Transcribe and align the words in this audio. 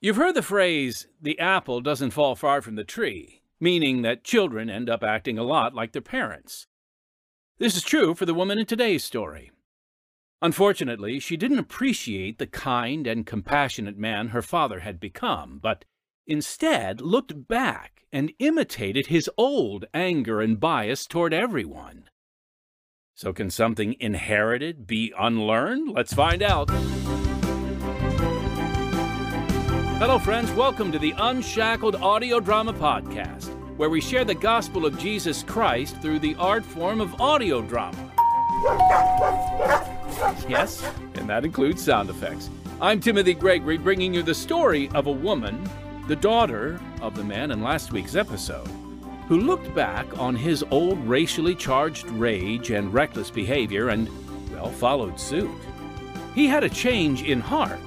You've 0.00 0.16
heard 0.16 0.36
the 0.36 0.42
phrase, 0.42 1.08
the 1.20 1.40
apple 1.40 1.80
doesn't 1.80 2.12
fall 2.12 2.36
far 2.36 2.62
from 2.62 2.76
the 2.76 2.84
tree, 2.84 3.42
meaning 3.58 4.02
that 4.02 4.22
children 4.22 4.70
end 4.70 4.88
up 4.88 5.02
acting 5.02 5.38
a 5.38 5.42
lot 5.42 5.74
like 5.74 5.90
their 5.90 6.00
parents. 6.00 6.68
This 7.58 7.76
is 7.76 7.82
true 7.82 8.14
for 8.14 8.24
the 8.24 8.34
woman 8.34 8.60
in 8.60 8.66
today's 8.66 9.02
story. 9.02 9.50
Unfortunately, 10.40 11.18
she 11.18 11.36
didn't 11.36 11.58
appreciate 11.58 12.38
the 12.38 12.46
kind 12.46 13.08
and 13.08 13.26
compassionate 13.26 13.98
man 13.98 14.28
her 14.28 14.42
father 14.42 14.80
had 14.80 15.00
become, 15.00 15.58
but 15.60 15.84
instead 16.28 17.00
looked 17.00 17.48
back 17.48 18.04
and 18.12 18.32
imitated 18.38 19.08
his 19.08 19.28
old 19.36 19.86
anger 19.92 20.40
and 20.40 20.60
bias 20.60 21.08
toward 21.08 21.34
everyone. 21.34 22.04
So, 23.16 23.32
can 23.32 23.50
something 23.50 23.96
inherited 23.98 24.86
be 24.86 25.12
unlearned? 25.18 25.90
Let's 25.90 26.14
find 26.14 26.40
out. 26.40 26.70
Hello, 29.98 30.16
friends. 30.16 30.48
Welcome 30.52 30.92
to 30.92 30.98
the 31.00 31.12
Unshackled 31.18 31.96
Audio 31.96 32.38
Drama 32.38 32.72
Podcast, 32.72 33.48
where 33.76 33.90
we 33.90 34.00
share 34.00 34.24
the 34.24 34.32
gospel 34.32 34.86
of 34.86 34.96
Jesus 34.96 35.42
Christ 35.42 35.96
through 35.96 36.20
the 36.20 36.36
art 36.36 36.64
form 36.64 37.00
of 37.00 37.20
audio 37.20 37.60
drama. 37.62 37.98
Yes, 40.48 40.88
and 41.14 41.28
that 41.28 41.44
includes 41.44 41.82
sound 41.82 42.10
effects. 42.10 42.48
I'm 42.80 43.00
Timothy 43.00 43.34
Gregory, 43.34 43.76
bringing 43.76 44.14
you 44.14 44.22
the 44.22 44.36
story 44.36 44.88
of 44.94 45.08
a 45.08 45.12
woman, 45.12 45.68
the 46.06 46.14
daughter 46.14 46.78
of 47.02 47.16
the 47.16 47.24
man 47.24 47.50
in 47.50 47.60
last 47.60 47.92
week's 47.92 48.14
episode, 48.14 48.68
who 49.26 49.40
looked 49.40 49.74
back 49.74 50.06
on 50.16 50.36
his 50.36 50.64
old 50.70 51.04
racially 51.08 51.56
charged 51.56 52.06
rage 52.10 52.70
and 52.70 52.94
reckless 52.94 53.32
behavior 53.32 53.88
and, 53.88 54.08
well, 54.52 54.70
followed 54.70 55.18
suit. 55.18 55.50
He 56.36 56.46
had 56.46 56.62
a 56.62 56.68
change 56.68 57.24
in 57.24 57.40
heart, 57.40 57.80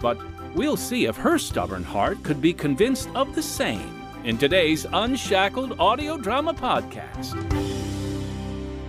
but 0.00 0.20
We'll 0.54 0.76
see 0.76 1.06
if 1.06 1.16
her 1.16 1.38
stubborn 1.38 1.84
heart 1.84 2.22
could 2.22 2.40
be 2.40 2.52
convinced 2.52 3.08
of 3.14 3.34
the 3.34 3.42
same 3.42 4.02
in 4.24 4.38
today's 4.38 4.86
Unshackled 4.92 5.78
Audio 5.78 6.16
Drama 6.16 6.54
Podcast. 6.54 7.36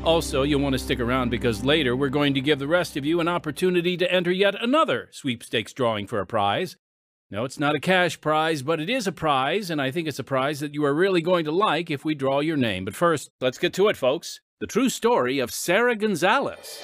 Also, 0.03 0.43
you'll 0.43 0.61
want 0.61 0.73
to 0.73 0.80
stick 0.80 0.99
around 0.99 1.30
because 1.30 1.63
later 1.63 1.95
we're 1.95 2.09
going 2.09 2.33
to 2.33 2.41
give 2.41 2.57
the 2.57 2.67
rest 2.67 2.95
of 2.95 3.05
you 3.05 3.19
an 3.19 3.27
opportunity 3.27 3.97
to 3.97 4.11
enter 4.11 4.31
yet 4.31 4.55
another 4.61 5.09
sweepstakes 5.11 5.73
drawing 5.73 6.07
for 6.07 6.19
a 6.19 6.25
prize. 6.25 6.77
No, 7.30 7.43
it's 7.43 7.59
not 7.59 7.75
a 7.75 7.80
cash 7.80 8.19
prize, 8.19 8.63
but 8.63 8.80
it 8.80 8.89
is 8.89 9.05
a 9.05 9.11
prize, 9.11 9.69
and 9.69 9.80
I 9.81 9.91
think 9.91 10.07
it's 10.07 10.17
a 10.17 10.23
prize 10.23 10.61
that 10.61 10.73
you 10.73 10.83
are 10.85 10.93
really 10.93 11.21
going 11.21 11.45
to 11.45 11.52
like 11.52 11.91
if 11.91 12.03
we 12.03 12.15
draw 12.15 12.39
your 12.39 12.57
name. 12.57 12.85
But 12.85 12.95
first, 12.95 13.30
let's 13.39 13.59
get 13.59 13.73
to 13.73 13.87
it, 13.89 13.97
folks. 13.97 14.39
The 14.59 14.67
true 14.67 14.89
story 14.89 15.37
of 15.37 15.53
Sarah 15.53 15.95
Gonzalez. 15.95 16.81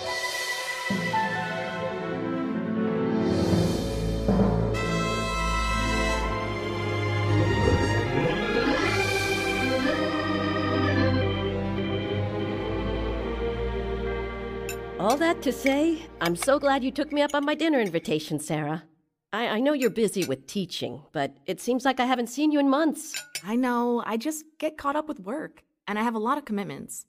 All 15.06 15.17
that 15.17 15.44
to 15.44 15.52
say, 15.52 16.03
I'm 16.20 16.36
so 16.36 16.58
glad 16.58 16.84
you 16.84 16.89
took 16.89 17.11
me 17.11 17.22
up 17.22 17.36
on 17.36 17.45
my 17.45 17.53
dinner 17.53 17.80
invitation, 17.80 18.39
Sarah. 18.39 18.86
I, 19.31 19.47
I 19.50 19.59
know 19.59 19.73
you're 19.73 19.92
busy 19.92 20.25
with 20.25 20.47
teaching, 20.47 21.03
but 21.12 21.38
it 21.45 21.62
seems 21.62 21.86
like 21.86 22.00
I 22.00 22.08
haven't 22.08 22.25
seen 22.25 22.52
you 22.52 22.59
in 22.59 22.72
months. 22.72 23.14
I 23.44 23.56
know, 23.56 24.02
I 24.03 24.17
just 24.17 24.45
get 24.58 24.80
caught 24.80 24.95
up 24.95 25.08
with 25.08 25.20
work, 25.20 25.64
and 25.88 26.00
I 26.00 26.02
have 26.02 26.16
a 26.16 26.20
lot 26.28 26.39
of 26.39 26.45
commitments. 26.45 27.06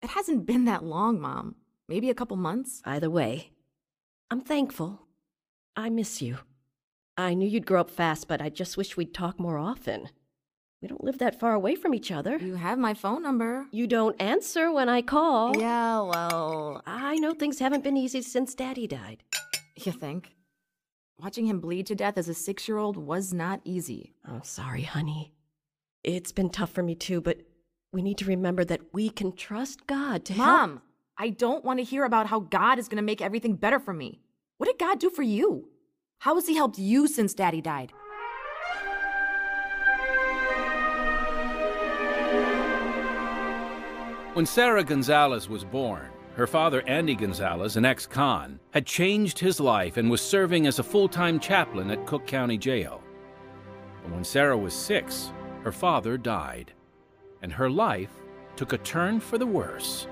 It 0.00 0.08
hasn't 0.08 0.46
been 0.46 0.64
that 0.64 0.84
long, 0.84 1.20
Mom. 1.20 1.56
Maybe 1.86 2.08
a 2.08 2.14
couple 2.14 2.38
months. 2.38 2.80
Either 2.86 3.10
way, 3.10 3.50
I'm 4.30 4.40
thankful. 4.40 5.02
I 5.76 5.90
miss 5.90 6.22
you. 6.22 6.38
I 7.18 7.34
knew 7.34 7.46
you'd 7.46 7.66
grow 7.66 7.82
up 7.82 7.90
fast, 7.90 8.26
but 8.26 8.40
I 8.40 8.48
just 8.48 8.78
wish 8.78 8.96
we'd 8.96 9.12
talk 9.12 9.38
more 9.38 9.58
often. 9.58 10.08
We 10.84 10.88
don't 10.88 11.02
live 11.02 11.16
that 11.16 11.40
far 11.40 11.54
away 11.54 11.76
from 11.76 11.94
each 11.94 12.12
other. 12.12 12.36
You 12.36 12.56
have 12.56 12.78
my 12.78 12.92
phone 12.92 13.22
number. 13.22 13.66
You 13.70 13.86
don't 13.86 14.20
answer 14.20 14.70
when 14.70 14.90
I 14.90 15.00
call. 15.00 15.56
Yeah, 15.56 16.02
well. 16.02 16.82
I 16.86 17.16
know 17.16 17.32
things 17.32 17.58
haven't 17.58 17.82
been 17.82 17.96
easy 17.96 18.20
since 18.20 18.54
Daddy 18.54 18.86
died. 18.86 19.22
You 19.76 19.92
think? 19.92 20.34
Watching 21.18 21.46
him 21.46 21.58
bleed 21.60 21.86
to 21.86 21.94
death 21.94 22.18
as 22.18 22.28
a 22.28 22.34
six 22.34 22.68
year 22.68 22.76
old 22.76 22.98
was 22.98 23.32
not 23.32 23.62
easy. 23.64 24.12
I'm 24.26 24.36
oh, 24.36 24.40
sorry, 24.42 24.82
honey. 24.82 25.32
It's 26.02 26.32
been 26.32 26.50
tough 26.50 26.72
for 26.72 26.82
me 26.82 26.94
too, 26.94 27.22
but 27.22 27.38
we 27.90 28.02
need 28.02 28.18
to 28.18 28.26
remember 28.26 28.62
that 28.66 28.92
we 28.92 29.08
can 29.08 29.34
trust 29.34 29.86
God 29.86 30.26
to 30.26 30.34
Mom, 30.34 30.46
help. 30.46 30.60
Mom, 30.60 30.82
I 31.16 31.30
don't 31.30 31.64
want 31.64 31.78
to 31.78 31.84
hear 31.84 32.04
about 32.04 32.26
how 32.26 32.40
God 32.40 32.78
is 32.78 32.88
going 32.88 32.98
to 32.98 33.02
make 33.02 33.22
everything 33.22 33.56
better 33.56 33.80
for 33.80 33.94
me. 33.94 34.20
What 34.58 34.66
did 34.66 34.78
God 34.78 34.98
do 34.98 35.08
for 35.08 35.22
you? 35.22 35.70
How 36.18 36.34
has 36.34 36.46
He 36.46 36.56
helped 36.56 36.78
you 36.78 37.08
since 37.08 37.32
Daddy 37.32 37.62
died? 37.62 37.90
When 44.34 44.46
Sarah 44.46 44.82
Gonzalez 44.82 45.48
was 45.48 45.62
born, 45.62 46.08
her 46.34 46.48
father, 46.48 46.82
Andy 46.88 47.14
Gonzalez, 47.14 47.76
an 47.76 47.84
ex 47.84 48.04
con, 48.04 48.58
had 48.72 48.84
changed 48.84 49.38
his 49.38 49.60
life 49.60 49.96
and 49.96 50.10
was 50.10 50.20
serving 50.20 50.66
as 50.66 50.80
a 50.80 50.82
full 50.82 51.08
time 51.08 51.38
chaplain 51.38 51.88
at 51.92 52.04
Cook 52.04 52.26
County 52.26 52.58
Jail. 52.58 53.00
But 54.02 54.12
when 54.12 54.24
Sarah 54.24 54.58
was 54.58 54.74
six, 54.74 55.30
her 55.62 55.70
father 55.70 56.18
died, 56.18 56.72
and 57.42 57.52
her 57.52 57.70
life 57.70 58.10
took 58.56 58.72
a 58.72 58.78
turn 58.78 59.20
for 59.20 59.38
the 59.38 59.46
worse. 59.46 60.08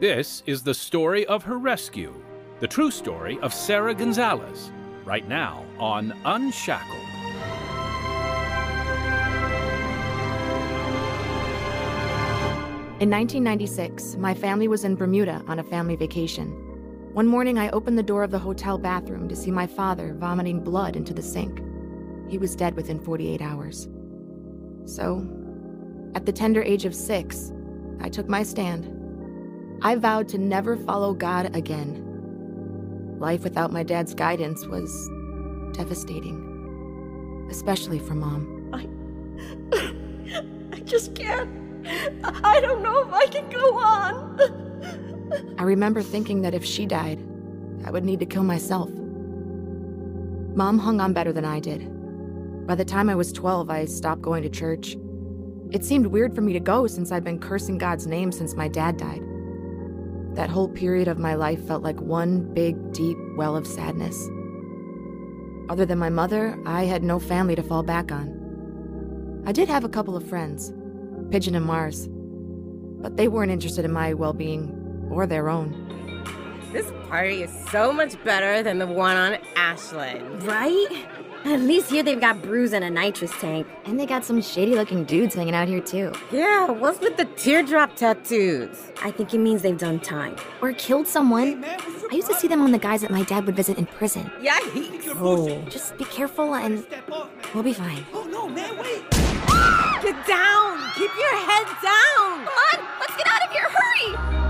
This 0.00 0.42
is 0.46 0.62
the 0.62 0.72
story 0.72 1.26
of 1.26 1.44
her 1.44 1.58
rescue, 1.58 2.14
the 2.58 2.68
true 2.68 2.90
story 2.90 3.38
of 3.40 3.52
Sarah 3.52 3.94
Gonzalez, 3.94 4.72
right 5.04 5.28
now 5.28 5.66
on 5.78 6.14
Unshackled. 6.24 7.09
In 13.00 13.08
1996, 13.08 14.16
my 14.16 14.34
family 14.34 14.68
was 14.68 14.84
in 14.84 14.94
Bermuda 14.94 15.42
on 15.48 15.58
a 15.58 15.64
family 15.64 15.96
vacation. 15.96 16.50
One 17.14 17.26
morning, 17.26 17.58
I 17.58 17.70
opened 17.70 17.96
the 17.96 18.02
door 18.02 18.22
of 18.22 18.30
the 18.30 18.38
hotel 18.38 18.76
bathroom 18.76 19.26
to 19.30 19.34
see 19.34 19.50
my 19.50 19.66
father 19.66 20.12
vomiting 20.12 20.62
blood 20.62 20.96
into 20.96 21.14
the 21.14 21.22
sink. 21.22 21.62
He 22.28 22.36
was 22.36 22.54
dead 22.54 22.76
within 22.76 23.00
48 23.00 23.40
hours. 23.40 23.88
So, 24.84 25.26
at 26.14 26.26
the 26.26 26.32
tender 26.32 26.62
age 26.62 26.84
of 26.84 26.94
six, 26.94 27.50
I 28.02 28.10
took 28.10 28.28
my 28.28 28.42
stand. 28.42 28.94
I 29.80 29.94
vowed 29.94 30.28
to 30.28 30.36
never 30.36 30.76
follow 30.76 31.14
God 31.14 31.56
again. 31.56 33.16
Life 33.18 33.44
without 33.44 33.72
my 33.72 33.82
dad's 33.82 34.12
guidance 34.12 34.66
was 34.66 35.08
devastating, 35.72 37.48
especially 37.50 37.98
for 37.98 38.12
mom. 38.12 38.68
I, 38.74 39.86
I 40.76 40.80
just 40.80 41.14
can't. 41.14 41.59
I 41.84 42.60
don't 42.60 42.82
know 42.82 43.06
if 43.06 43.12
I 43.12 43.26
can 43.26 43.48
go 43.50 43.78
on. 43.78 45.54
I 45.58 45.62
remember 45.62 46.02
thinking 46.02 46.42
that 46.42 46.54
if 46.54 46.64
she 46.64 46.86
died, 46.86 47.18
I 47.84 47.90
would 47.90 48.04
need 48.04 48.20
to 48.20 48.26
kill 48.26 48.42
myself. 48.42 48.90
Mom 50.54 50.78
hung 50.78 51.00
on 51.00 51.12
better 51.12 51.32
than 51.32 51.44
I 51.44 51.60
did. 51.60 52.66
By 52.66 52.74
the 52.74 52.84
time 52.84 53.08
I 53.08 53.14
was 53.14 53.32
12, 53.32 53.70
I 53.70 53.84
stopped 53.84 54.22
going 54.22 54.42
to 54.42 54.50
church. 54.50 54.96
It 55.70 55.84
seemed 55.84 56.06
weird 56.06 56.34
for 56.34 56.40
me 56.40 56.52
to 56.52 56.60
go 56.60 56.86
since 56.86 57.12
I'd 57.12 57.24
been 57.24 57.38
cursing 57.38 57.78
God's 57.78 58.06
name 58.06 58.32
since 58.32 58.54
my 58.54 58.68
dad 58.68 58.96
died. 58.96 59.22
That 60.34 60.50
whole 60.50 60.68
period 60.68 61.08
of 61.08 61.18
my 61.18 61.34
life 61.34 61.64
felt 61.66 61.82
like 61.82 62.00
one 62.00 62.52
big, 62.54 62.92
deep 62.92 63.18
well 63.36 63.56
of 63.56 63.66
sadness. 63.66 64.28
Other 65.68 65.86
than 65.86 65.98
my 65.98 66.10
mother, 66.10 66.58
I 66.66 66.84
had 66.84 67.04
no 67.04 67.18
family 67.18 67.54
to 67.54 67.62
fall 67.62 67.82
back 67.82 68.10
on. 68.10 69.42
I 69.46 69.52
did 69.52 69.68
have 69.68 69.84
a 69.84 69.88
couple 69.88 70.16
of 70.16 70.28
friends, 70.28 70.72
Pigeon 71.30 71.54
and 71.54 71.64
Mars. 71.64 72.08
But 72.08 73.16
they 73.16 73.28
weren't 73.28 73.50
interested 73.50 73.84
in 73.84 73.92
my 73.92 74.14
well 74.14 74.32
being 74.32 75.08
or 75.10 75.26
their 75.26 75.48
own. 75.48 75.86
This 76.72 76.92
party 77.08 77.42
is 77.42 77.50
so 77.70 77.92
much 77.92 78.22
better 78.22 78.62
than 78.62 78.78
the 78.78 78.86
one 78.86 79.16
on 79.16 79.38
Ashland. 79.56 80.44
Right? 80.44 81.06
At 81.44 81.60
least 81.60 81.90
here 81.90 82.02
they've 82.02 82.20
got 82.20 82.42
brews 82.42 82.72
and 82.72 82.84
a 82.84 82.90
nitrous 82.90 83.32
tank. 83.40 83.66
And 83.86 83.98
they 83.98 84.06
got 84.06 84.24
some 84.24 84.40
shady 84.42 84.74
looking 84.74 85.04
dudes 85.04 85.34
hanging 85.34 85.54
out 85.54 85.66
here 85.66 85.80
too. 85.80 86.12
Yeah, 86.30 86.70
what's 86.70 87.00
with 87.00 87.16
the 87.16 87.24
teardrop 87.24 87.96
tattoos? 87.96 88.92
I 89.02 89.10
think 89.10 89.32
it 89.32 89.38
means 89.38 89.62
they've 89.62 89.76
done 89.76 89.98
time. 90.00 90.36
Or 90.60 90.72
killed 90.74 91.08
someone. 91.08 91.64
I 91.64 92.14
used 92.14 92.28
to 92.28 92.34
see 92.34 92.46
them 92.46 92.60
on 92.60 92.72
the 92.72 92.78
guys 92.78 93.00
that 93.00 93.10
my 93.10 93.22
dad 93.22 93.46
would 93.46 93.56
visit 93.56 93.78
in 93.78 93.86
prison. 93.86 94.30
Yikes! 94.40 95.16
Oh. 95.16 95.60
Just 95.70 95.96
be 95.96 96.04
careful 96.04 96.54
and 96.54 96.86
we'll 97.54 97.64
be 97.64 97.72
fine. 97.72 98.04
Oh 98.12 98.24
no, 98.24 98.48
man, 98.48 98.76
wait! 98.78 99.29
Get 100.02 100.26
down! 100.26 100.78
Keep 100.94 101.10
your 101.16 101.36
head 101.48 101.66
down! 101.82 102.44
Come 102.44 102.58
on, 102.72 102.78
let's 103.00 103.16
get 103.16 103.26
out 103.26 103.42
of 103.46 103.52
here, 103.52 103.68
hurry! 103.68 104.40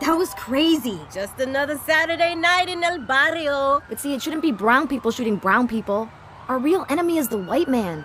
That 0.00 0.16
was 0.18 0.34
crazy. 0.34 1.00
Just 1.12 1.38
another 1.40 1.78
Saturday 1.78 2.34
night 2.34 2.68
in 2.68 2.82
El 2.82 2.98
Barrio. 2.98 3.82
But 3.88 4.00
see, 4.00 4.14
it 4.14 4.22
shouldn't 4.22 4.42
be 4.42 4.52
brown 4.52 4.88
people 4.88 5.10
shooting 5.10 5.36
brown 5.36 5.68
people. 5.68 6.10
Our 6.48 6.58
real 6.58 6.84
enemy 6.88 7.18
is 7.18 7.28
the 7.28 7.38
white 7.38 7.68
man. 7.68 8.04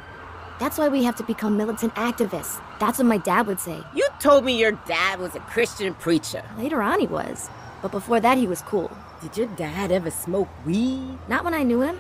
That's 0.60 0.78
why 0.78 0.90
we 0.90 1.04
have 1.04 1.16
to 1.18 1.24
become 1.24 1.58
militant 1.58 1.94
activists. 1.96 2.62
That's 2.80 3.00
what 3.00 3.08
my 3.08 3.18
dad 3.18 3.48
would 3.48 3.60
say. 3.60 3.82
You 3.96 4.08
told 4.20 4.46
me 4.46 4.60
your 4.60 4.74
dad 4.88 5.20
was 5.20 5.36
a 5.36 5.40
Christian 5.40 5.94
preacher. 5.96 6.44
Later 6.58 6.82
on, 6.82 7.00
he 7.00 7.08
was. 7.08 7.50
But 7.82 7.92
before 7.92 8.20
that, 8.20 8.38
he 8.38 8.48
was 8.48 8.62
cool. 8.62 8.92
Did 9.22 9.38
your 9.38 9.48
dad 9.48 9.92
ever 9.92 10.12
smoke 10.12 10.50
weed? 10.66 11.18
Not 11.28 11.44
when 11.44 11.54
I 11.54 11.64
knew 11.64 11.82
him. 11.82 12.00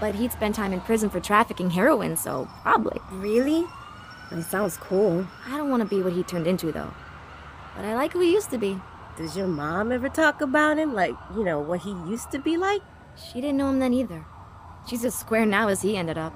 But 0.00 0.14
he'd 0.14 0.32
spent 0.32 0.54
time 0.54 0.72
in 0.72 0.80
prison 0.80 1.10
for 1.10 1.20
trafficking 1.20 1.70
heroin, 1.70 2.16
so 2.16 2.48
probably. 2.62 3.00
Really? 3.10 3.66
That 4.30 4.44
sounds 4.44 4.76
cool. 4.76 5.26
I 5.46 5.56
don't 5.56 5.70
want 5.70 5.82
to 5.82 5.88
be 5.88 6.02
what 6.02 6.12
he 6.12 6.22
turned 6.22 6.46
into, 6.46 6.70
though. 6.70 6.92
But 7.74 7.84
I 7.84 7.94
like 7.94 8.12
who 8.12 8.20
he 8.20 8.32
used 8.32 8.50
to 8.50 8.58
be. 8.58 8.80
Does 9.16 9.36
your 9.36 9.48
mom 9.48 9.90
ever 9.90 10.08
talk 10.08 10.40
about 10.40 10.78
him? 10.78 10.94
Like, 10.94 11.14
you 11.34 11.42
know, 11.42 11.60
what 11.60 11.80
he 11.80 11.90
used 11.90 12.30
to 12.30 12.38
be 12.38 12.56
like? 12.56 12.82
She 13.16 13.40
didn't 13.40 13.56
know 13.56 13.70
him 13.70 13.80
then 13.80 13.92
either. 13.92 14.24
She's 14.86 15.04
as 15.04 15.14
square 15.14 15.44
now 15.44 15.68
as 15.68 15.82
he 15.82 15.96
ended 15.96 16.18
up. 16.18 16.32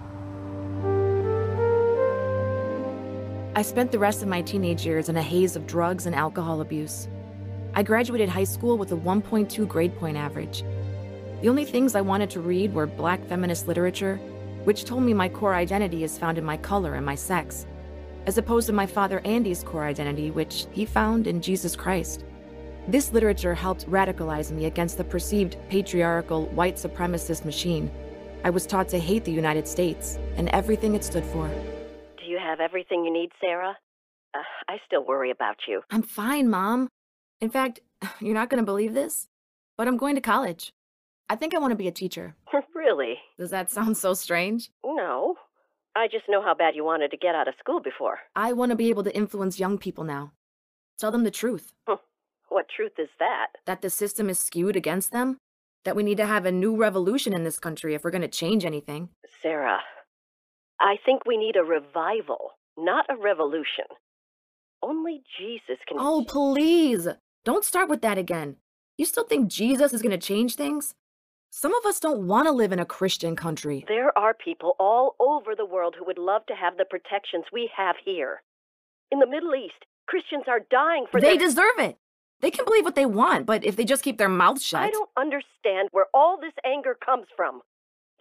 I 3.54 3.62
spent 3.62 3.92
the 3.92 3.98
rest 3.98 4.22
of 4.22 4.28
my 4.28 4.42
teenage 4.42 4.84
years 4.84 5.08
in 5.08 5.16
a 5.16 5.22
haze 5.22 5.56
of 5.56 5.66
drugs 5.66 6.06
and 6.06 6.14
alcohol 6.14 6.60
abuse. 6.60 7.06
I 7.74 7.82
graduated 7.82 8.28
high 8.28 8.44
school 8.44 8.76
with 8.76 8.92
a 8.92 8.96
1.2 8.96 9.68
grade 9.68 9.96
point 9.96 10.16
average. 10.16 10.64
The 11.42 11.48
only 11.48 11.64
things 11.64 11.96
I 11.96 12.02
wanted 12.02 12.30
to 12.30 12.40
read 12.40 12.72
were 12.72 12.86
black 12.86 13.26
feminist 13.26 13.66
literature, 13.66 14.14
which 14.62 14.84
told 14.84 15.02
me 15.02 15.12
my 15.12 15.28
core 15.28 15.56
identity 15.56 16.04
is 16.04 16.16
found 16.16 16.38
in 16.38 16.44
my 16.44 16.56
color 16.56 16.94
and 16.94 17.04
my 17.04 17.16
sex, 17.16 17.66
as 18.26 18.38
opposed 18.38 18.68
to 18.68 18.72
my 18.72 18.86
father 18.86 19.20
Andy's 19.24 19.64
core 19.64 19.84
identity, 19.84 20.30
which 20.30 20.66
he 20.70 20.84
found 20.84 21.26
in 21.26 21.42
Jesus 21.42 21.74
Christ. 21.74 22.24
This 22.86 23.10
literature 23.10 23.56
helped 23.56 23.90
radicalize 23.90 24.52
me 24.52 24.66
against 24.66 24.98
the 24.98 25.02
perceived 25.02 25.56
patriarchal 25.68 26.46
white 26.50 26.76
supremacist 26.76 27.44
machine. 27.44 27.90
I 28.44 28.50
was 28.50 28.64
taught 28.64 28.88
to 28.90 29.00
hate 29.00 29.24
the 29.24 29.32
United 29.32 29.66
States 29.66 30.20
and 30.36 30.48
everything 30.50 30.94
it 30.94 31.02
stood 31.02 31.24
for. 31.24 31.48
Do 32.18 32.24
you 32.24 32.38
have 32.38 32.60
everything 32.60 33.04
you 33.04 33.12
need, 33.12 33.30
Sarah? 33.40 33.76
Uh, 34.32 34.42
I 34.68 34.76
still 34.86 35.04
worry 35.04 35.32
about 35.32 35.56
you. 35.66 35.82
I'm 35.90 36.02
fine, 36.02 36.48
Mom. 36.48 36.88
In 37.40 37.50
fact, 37.50 37.80
you're 38.20 38.32
not 38.32 38.48
going 38.48 38.62
to 38.62 38.64
believe 38.64 38.94
this, 38.94 39.26
but 39.76 39.88
I'm 39.88 39.96
going 39.96 40.14
to 40.14 40.20
college. 40.20 40.72
I 41.32 41.34
think 41.34 41.54
I 41.54 41.58
want 41.58 41.70
to 41.70 41.76
be 41.76 41.88
a 41.88 41.92
teacher. 41.92 42.34
really? 42.74 43.14
Does 43.38 43.48
that 43.52 43.70
sound 43.70 43.96
so 43.96 44.12
strange? 44.12 44.70
No. 44.84 45.36
I 45.96 46.06
just 46.06 46.24
know 46.28 46.42
how 46.42 46.52
bad 46.52 46.76
you 46.76 46.84
wanted 46.84 47.10
to 47.10 47.16
get 47.16 47.34
out 47.34 47.48
of 47.48 47.54
school 47.58 47.80
before. 47.80 48.18
I 48.36 48.52
want 48.52 48.68
to 48.68 48.76
be 48.76 48.90
able 48.90 49.02
to 49.04 49.16
influence 49.16 49.58
young 49.58 49.78
people 49.78 50.04
now. 50.04 50.32
Tell 50.98 51.10
them 51.10 51.24
the 51.24 51.30
truth. 51.30 51.72
What 51.86 52.66
truth 52.68 52.92
is 52.98 53.08
that? 53.18 53.46
That 53.64 53.80
the 53.80 53.88
system 53.88 54.28
is 54.28 54.38
skewed 54.38 54.76
against 54.76 55.10
them. 55.10 55.38
That 55.86 55.96
we 55.96 56.02
need 56.02 56.18
to 56.18 56.26
have 56.26 56.44
a 56.44 56.52
new 56.52 56.76
revolution 56.76 57.32
in 57.32 57.44
this 57.44 57.58
country 57.58 57.94
if 57.94 58.04
we're 58.04 58.10
going 58.10 58.20
to 58.20 58.28
change 58.28 58.66
anything. 58.66 59.08
Sarah, 59.40 59.80
I 60.78 60.96
think 61.02 61.24
we 61.24 61.38
need 61.38 61.56
a 61.56 61.64
revival, 61.64 62.50
not 62.76 63.06
a 63.08 63.16
revolution. 63.16 63.86
Only 64.82 65.22
Jesus 65.38 65.78
can. 65.88 65.96
Oh, 65.98 66.26
please! 66.28 67.08
Don't 67.42 67.64
start 67.64 67.88
with 67.88 68.02
that 68.02 68.18
again. 68.18 68.56
You 68.98 69.06
still 69.06 69.24
think 69.24 69.48
Jesus 69.50 69.94
is 69.94 70.02
going 70.02 70.18
to 70.18 70.26
change 70.26 70.56
things? 70.56 70.94
Some 71.54 71.74
of 71.74 71.84
us 71.84 72.00
don't 72.00 72.26
want 72.26 72.46
to 72.46 72.50
live 72.50 72.72
in 72.72 72.78
a 72.78 72.86
Christian 72.86 73.36
country. 73.36 73.84
There 73.86 74.16
are 74.18 74.32
people 74.32 74.74
all 74.80 75.16
over 75.20 75.54
the 75.54 75.66
world 75.66 75.94
who 75.98 76.04
would 76.06 76.16
love 76.16 76.46
to 76.46 76.54
have 76.54 76.78
the 76.78 76.86
protections 76.86 77.44
we 77.52 77.70
have 77.76 77.96
here. 78.02 78.40
In 79.10 79.18
the 79.18 79.26
Middle 79.26 79.54
East, 79.54 79.84
Christians 80.06 80.44
are 80.48 80.60
dying 80.70 81.04
for 81.10 81.20
They 81.20 81.36
their- 81.36 81.46
deserve 81.48 81.78
it. 81.78 81.98
They 82.40 82.50
can 82.50 82.64
believe 82.64 82.86
what 82.86 82.94
they 82.94 83.04
want, 83.04 83.44
but 83.44 83.64
if 83.66 83.76
they 83.76 83.84
just 83.84 84.02
keep 84.02 84.16
their 84.16 84.30
mouths 84.30 84.64
shut. 84.64 84.80
I 84.80 84.90
don't 84.90 85.10
understand 85.14 85.90
where 85.92 86.06
all 86.14 86.38
this 86.40 86.54
anger 86.64 86.94
comes 87.04 87.26
from. 87.36 87.60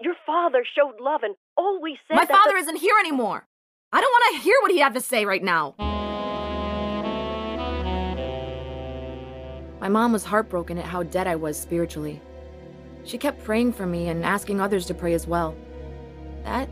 Your 0.01 0.15
father 0.25 0.65
showed 0.65 0.99
love 0.99 1.23
and 1.23 1.35
always 1.55 1.95
said 2.09 2.15
My 2.15 2.25
father 2.25 2.51
the- 2.51 2.57
isn't 2.59 2.75
here 2.81 2.97
anymore. 2.99 3.47
I 3.93 4.01
don't 4.01 4.11
want 4.11 4.35
to 4.35 4.41
hear 4.41 4.57
what 4.61 4.71
he 4.71 4.79
had 4.79 4.93
to 4.95 4.99
say 5.01 5.23
right 5.25 5.41
now. 5.41 5.75
My 9.79 9.87
mom 9.87 10.11
was 10.11 10.25
heartbroken 10.25 10.77
at 10.77 10.85
how 10.85 11.03
dead 11.03 11.27
I 11.27 11.37
was 11.37 11.57
spiritually. 11.57 12.21
She 13.03 13.17
kept 13.17 13.43
praying 13.43 13.73
for 13.73 13.85
me 13.85 14.09
and 14.09 14.23
asking 14.23 14.61
others 14.61 14.85
to 14.87 14.93
pray 14.93 15.13
as 15.13 15.27
well. 15.27 15.55
That 16.43 16.69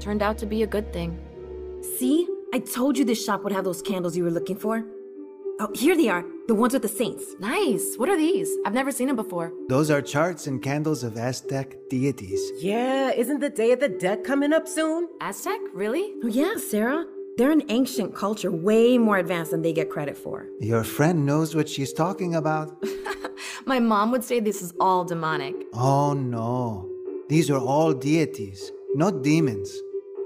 turned 0.00 0.22
out 0.22 0.38
to 0.38 0.46
be 0.46 0.62
a 0.62 0.66
good 0.66 0.92
thing. 0.92 1.18
See? 1.98 2.28
I 2.52 2.60
told 2.60 2.96
you 2.96 3.04
this 3.04 3.24
shop 3.24 3.42
would 3.42 3.52
have 3.52 3.64
those 3.64 3.82
candles 3.82 4.16
you 4.16 4.22
were 4.22 4.30
looking 4.30 4.56
for. 4.56 4.84
Oh, 5.60 5.70
here 5.74 5.96
they 5.96 6.08
are. 6.08 6.24
The 6.46 6.54
ones 6.54 6.72
with 6.72 6.82
the 6.82 6.88
saints. 6.88 7.24
Nice. 7.38 7.96
What 7.96 8.08
are 8.08 8.16
these? 8.16 8.48
I've 8.64 8.74
never 8.74 8.92
seen 8.92 9.06
them 9.08 9.16
before. 9.16 9.52
Those 9.68 9.90
are 9.90 10.02
charts 10.02 10.46
and 10.46 10.62
candles 10.62 11.02
of 11.02 11.16
Aztec 11.16 11.76
deities. 11.88 12.40
Yeah, 12.60 13.10
isn't 13.10 13.40
the 13.40 13.50
Day 13.50 13.72
of 13.72 13.80
the 13.80 13.88
Dead 13.88 14.24
coming 14.24 14.52
up 14.52 14.68
soon? 14.68 15.08
Aztec? 15.20 15.60
Really? 15.72 16.12
Oh, 16.22 16.28
yeah, 16.28 16.54
Sarah. 16.56 17.06
They're 17.36 17.50
an 17.50 17.62
ancient 17.68 18.14
culture, 18.14 18.52
way 18.52 18.98
more 18.98 19.18
advanced 19.18 19.50
than 19.50 19.62
they 19.62 19.72
get 19.72 19.90
credit 19.90 20.16
for. 20.16 20.46
Your 20.60 20.84
friend 20.84 21.26
knows 21.26 21.54
what 21.56 21.68
she's 21.68 21.92
talking 21.92 22.36
about. 22.36 22.84
My 23.66 23.78
mom 23.78 24.10
would 24.10 24.22
say 24.22 24.40
this 24.40 24.60
is 24.60 24.74
all 24.78 25.04
demonic. 25.04 25.54
Oh 25.72 26.12
no. 26.12 26.90
These 27.30 27.50
are 27.50 27.58
all 27.58 27.94
deities, 27.94 28.70
not 28.94 29.22
demons. 29.22 29.74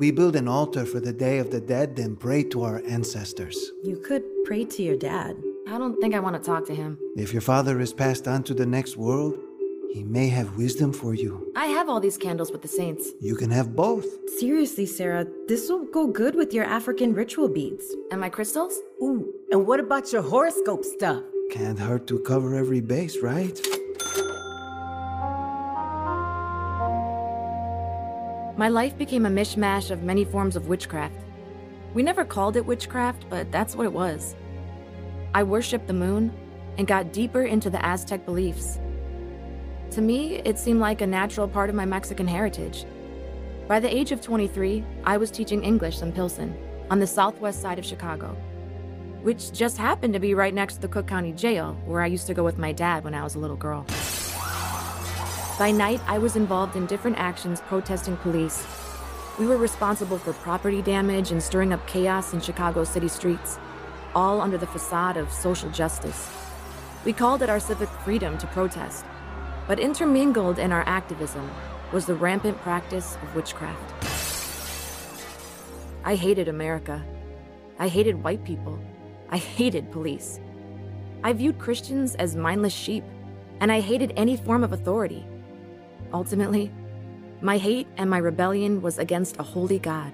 We 0.01 0.11
build 0.11 0.35
an 0.35 0.49
altar 0.49 0.85
for 0.85 0.99
the 0.99 1.13
Day 1.13 1.39
of 1.39 1.51
the 1.51 1.61
Dead, 1.61 1.95
then 1.95 2.17
pray 2.17 2.43
to 2.45 2.65
our 2.65 2.83
ancestors. 2.87 3.73
You 3.85 3.97
could 3.97 4.25
pray 4.45 4.65
to 4.65 4.83
your 4.83 4.97
dad. 4.97 5.37
I 5.69 5.79
don't 5.79 6.01
think 6.01 6.15
I 6.15 6.21
want 6.21 6.35
to 6.35 6.43
talk 6.43 6.67
to 6.67 6.75
him. 6.75 6.99
If 7.17 7.33
your 7.33 7.43
father 7.43 7.79
is 7.81 7.93
passed 7.93 8.27
on 8.27 8.43
to 8.45 8.55
the 8.55 8.67
next 8.67 8.97
world, 8.97 9.39
he 9.93 10.03
may 10.03 10.29
have 10.29 10.57
wisdom 10.57 10.93
for 10.93 11.15
you. 11.15 11.53
I 11.55 11.67
have 11.67 11.89
all 11.89 12.01
these 12.01 12.17
candles 12.17 12.51
with 12.51 12.63
the 12.63 12.69
saints. 12.69 13.11
You 13.21 13.37
can 13.37 13.51
have 13.51 13.77
both. 13.77 14.07
Seriously, 14.39 14.87
Sarah, 14.87 15.27
this 15.47 15.69
will 15.69 15.85
go 15.85 16.07
good 16.09 16.35
with 16.35 16.53
your 16.53 16.65
African 16.65 17.15
ritual 17.15 17.49
beads. 17.49 17.95
And 18.11 18.21
my 18.21 18.31
crystals? 18.31 18.75
Ooh, 19.03 19.33
and 19.51 19.67
what 19.67 19.81
about 19.81 20.13
your 20.13 20.23
horoscope 20.23 20.85
stuff? 20.85 21.23
Can't 21.51 21.79
hurt 21.79 22.07
to 22.09 22.19
cover 22.19 22.55
every 22.55 22.81
base, 22.81 23.23
right? 23.23 23.59
My 28.59 28.69
life 28.69 28.99
became 28.99 29.25
a 29.25 29.31
mishmash 29.31 29.91
of 29.91 30.03
many 30.03 30.27
forms 30.27 30.57
of 30.57 30.69
witchcraft. 30.69 31.15
We 31.95 32.03
never 32.03 32.25
called 32.25 32.57
it 32.57 32.67
witchcraft, 32.67 33.25
but 33.31 33.51
that's 33.51 33.75
what 33.75 33.87
it 33.87 33.93
was. 33.93 34.37
I 35.33 35.43
worshipped 35.43 35.87
the 35.87 35.95
moon 35.95 36.33
and 36.77 36.87
got 36.87 37.13
deeper 37.13 37.45
into 37.45 37.71
the 37.71 37.85
Aztec 37.85 38.27
beliefs. 38.27 38.79
To 39.93 40.03
me, 40.03 40.43
it 40.45 40.59
seemed 40.59 40.81
like 40.81 41.01
a 41.01 41.07
natural 41.07 41.49
part 41.49 41.71
of 41.71 41.77
my 41.77 41.87
Mexican 41.87 42.27
heritage. 42.27 42.85
By 43.67 43.81
the 43.81 43.95
age 43.95 44.13
of 44.13 44.21
23, 44.21 44.85
I 45.05 45.17
was 45.17 45.31
teaching 45.31 45.65
English 45.65 46.03
in 46.03 46.13
Pilsen, 46.13 46.55
on 46.91 46.99
the 46.99 47.07
southwest 47.07 47.63
side 47.63 47.79
of 47.79 47.87
Chicago, 47.87 48.37
which 49.29 49.53
just 49.53 49.77
happened 49.77 50.15
to 50.15 50.19
be 50.19 50.33
right 50.33 50.55
next 50.55 50.77
to 50.77 50.81
the 50.81 50.89
Cook 50.89 51.07
County 51.07 51.33
Jail, 51.33 51.79
where 51.85 52.01
I 52.01 52.07
used 52.07 52.27
to 52.29 52.33
go 52.33 52.43
with 52.43 52.57
my 52.57 52.73
dad 52.73 53.05
when 53.05 53.13
I 53.13 53.23
was 53.23 53.35
a 53.35 53.39
little 53.39 53.59
girl. 53.59 53.85
By 55.59 55.71
night, 55.71 56.01
I 56.07 56.17
was 56.17 56.35
involved 56.35 56.77
in 56.77 56.87
different 56.87 57.19
actions 57.19 57.61
protesting 57.61 58.17
police. 58.17 58.67
We 59.39 59.45
were 59.47 59.59
responsible 59.59 60.17
for 60.17 60.33
property 60.33 60.81
damage 60.81 61.31
and 61.31 61.43
stirring 61.43 61.75
up 61.75 61.87
chaos 61.87 62.33
in 62.33 62.41
Chicago 62.41 62.85
city 62.85 63.09
streets, 63.09 63.59
all 64.15 64.41
under 64.41 64.57
the 64.57 64.67
facade 64.67 65.19
of 65.19 65.31
social 65.31 65.69
justice. 65.73 66.31
We 67.05 67.13
called 67.13 67.43
it 67.43 67.51
our 67.51 67.61
civic 67.61 67.91
freedom 68.07 68.39
to 68.39 68.47
protest, 68.47 69.05
but 69.67 69.79
intermingled 69.79 70.59
in 70.59 70.73
our 70.73 70.89
activism 70.89 71.51
was 71.93 72.07
the 72.07 72.15
rampant 72.15 72.57
practice 72.63 73.19
of 73.21 73.35
witchcraft. 73.35 73.93
I 76.03 76.15
hated 76.15 76.49
America. 76.49 77.05
I 77.79 77.89
hated 77.89 78.25
white 78.25 78.43
people. 78.43 78.81
I 79.31 79.37
hated 79.37 79.93
police. 79.93 80.41
I 81.23 81.33
viewed 81.33 81.59
Christians 81.59 82.15
as 82.15 82.37
mindless 82.37 82.73
sheep, 82.73 83.05
and 83.61 83.73
I 83.73 83.81
hated 83.81 84.13
any 84.17 84.37
form 84.37 84.63
of 84.65 84.73
authority. 84.73 85.27
Ultimately, 86.13 86.71
my 87.41 87.59
hate 87.59 87.87
and 87.97 88.09
my 88.09 88.19
rebellion 88.19 88.81
was 88.81 88.99
against 88.99 89.39
a 89.39 89.43
holy 89.43 89.79
God. 89.79 90.13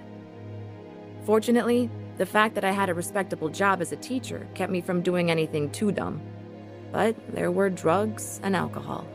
Fortunately, 1.24 1.90
the 2.18 2.26
fact 2.26 2.54
that 2.54 2.64
I 2.64 2.70
had 2.70 2.88
a 2.88 2.94
respectable 2.94 3.48
job 3.48 3.80
as 3.80 3.92
a 3.92 3.96
teacher 3.96 4.46
kept 4.54 4.70
me 4.70 4.80
from 4.80 5.02
doing 5.02 5.30
anything 5.30 5.70
too 5.70 5.90
dumb. 5.90 6.20
But 6.92 7.16
there 7.34 7.50
were 7.50 7.70
drugs 7.70 8.40
and 8.42 8.54
alcohol. 8.54 9.06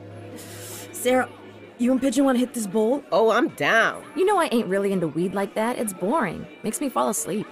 Sarah, 0.92 1.30
you 1.78 1.92
and 1.92 2.02
Pigeon 2.02 2.26
want 2.26 2.36
to 2.36 2.40
hit 2.40 2.54
this 2.54 2.68
bowl? 2.68 3.04
Oh, 3.12 3.32
I'm 3.32 3.50
down. 3.50 4.04
You 4.16 4.26
know 4.26 4.38
I 4.38 4.50
ain't 4.52 4.68
really 4.68 4.92
into 4.92 5.08
weed 5.08 5.34
like 5.34 5.54
that. 5.56 5.78
It's 5.78 5.94
boring. 5.94 6.46
Makes 6.62 6.82
me 6.82 6.90
fall 6.90 7.10
asleep. 7.10 7.48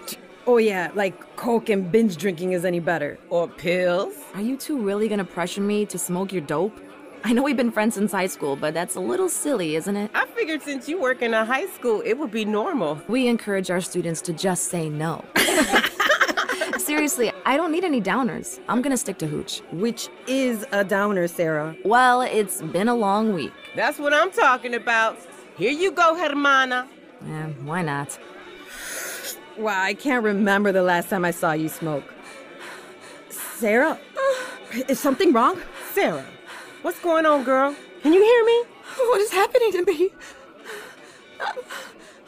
Oh, 0.49 0.55
yeah, 0.55 0.91
like 0.95 1.35
Coke 1.35 1.67
and 1.67 1.91
binge 1.91 2.15
drinking 2.15 2.53
is 2.53 2.63
any 2.63 2.79
better. 2.79 3.19
Or 3.29 3.49
pills? 3.49 4.13
Are 4.33 4.41
you 4.41 4.55
two 4.55 4.81
really 4.81 5.09
gonna 5.09 5.25
pressure 5.25 5.59
me 5.59 5.85
to 5.87 5.97
smoke 5.97 6.31
your 6.31 6.41
dope? 6.41 6.79
I 7.25 7.33
know 7.33 7.43
we've 7.43 7.57
been 7.57 7.69
friends 7.69 7.95
since 7.95 8.13
high 8.13 8.27
school, 8.27 8.55
but 8.55 8.73
that's 8.73 8.95
a 8.95 9.01
little 9.01 9.27
silly, 9.27 9.75
isn't 9.75 9.97
it? 9.97 10.09
I 10.15 10.25
figured 10.27 10.61
since 10.61 10.87
you 10.87 11.01
work 11.01 11.21
in 11.21 11.33
a 11.33 11.43
high 11.43 11.67
school, 11.67 12.01
it 12.05 12.13
would 12.13 12.31
be 12.31 12.45
normal. 12.45 12.97
We 13.09 13.27
encourage 13.27 13.69
our 13.69 13.81
students 13.81 14.21
to 14.21 14.31
just 14.31 14.69
say 14.69 14.87
no. 14.87 15.25
Seriously, 16.77 17.33
I 17.45 17.57
don't 17.57 17.73
need 17.73 17.83
any 17.83 18.01
downers. 18.01 18.61
I'm 18.69 18.81
gonna 18.81 18.95
stick 18.95 19.17
to 19.17 19.27
hooch. 19.27 19.61
Which 19.73 20.07
is 20.27 20.65
a 20.71 20.85
downer, 20.85 21.27
Sarah. 21.27 21.75
Well, 21.83 22.21
it's 22.21 22.61
been 22.61 22.87
a 22.87 22.95
long 22.95 23.33
week. 23.33 23.51
That's 23.75 23.99
what 23.99 24.13
I'm 24.13 24.31
talking 24.31 24.75
about. 24.75 25.17
Here 25.57 25.71
you 25.71 25.91
go, 25.91 26.15
Hermana. 26.15 26.87
Eh, 27.21 27.47
why 27.65 27.81
not? 27.81 28.17
Wow, 29.57 29.81
I 29.81 29.95
can't 29.95 30.23
remember 30.23 30.71
the 30.71 30.83
last 30.83 31.09
time 31.09 31.25
I 31.25 31.31
saw 31.31 31.53
you 31.53 31.67
smoke. 31.67 32.03
Sarah, 33.29 33.99
is 34.87 34.99
something 34.99 35.33
wrong? 35.33 35.59
Sarah, 35.93 36.25
what's 36.83 36.99
going 36.99 37.25
on, 37.25 37.43
girl? 37.43 37.75
Can 38.03 38.13
you 38.13 38.21
hear 38.21 38.45
me? 38.45 38.63
What 39.09 39.19
is 39.19 39.31
happening 39.31 39.71
to 39.71 39.83
me? 39.83 40.09
I'm, 41.43 41.55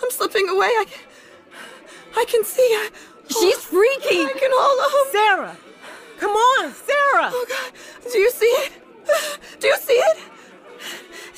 I'm 0.02 0.12
slipping 0.12 0.50
away. 0.50 0.68
I, 0.68 0.86
I 2.18 2.26
can 2.28 2.44
see. 2.44 2.62
I, 2.62 2.90
She's 3.28 3.58
oh, 3.72 3.78
freaking. 3.78 4.26
I 4.26 4.40
can 4.40 4.52
hold 4.52 4.80
on. 4.80 5.12
Sarah! 5.12 5.58
Come 6.18 6.32
on, 6.32 6.74
Sarah! 6.74 7.30
Oh 7.32 7.46
God! 7.48 8.12
Do 8.12 8.18
you 8.18 8.32
see 8.32 8.46
it? 8.46 8.72
Do 9.60 9.68
you 9.68 9.78
see 9.78 9.94
it? 9.94 10.18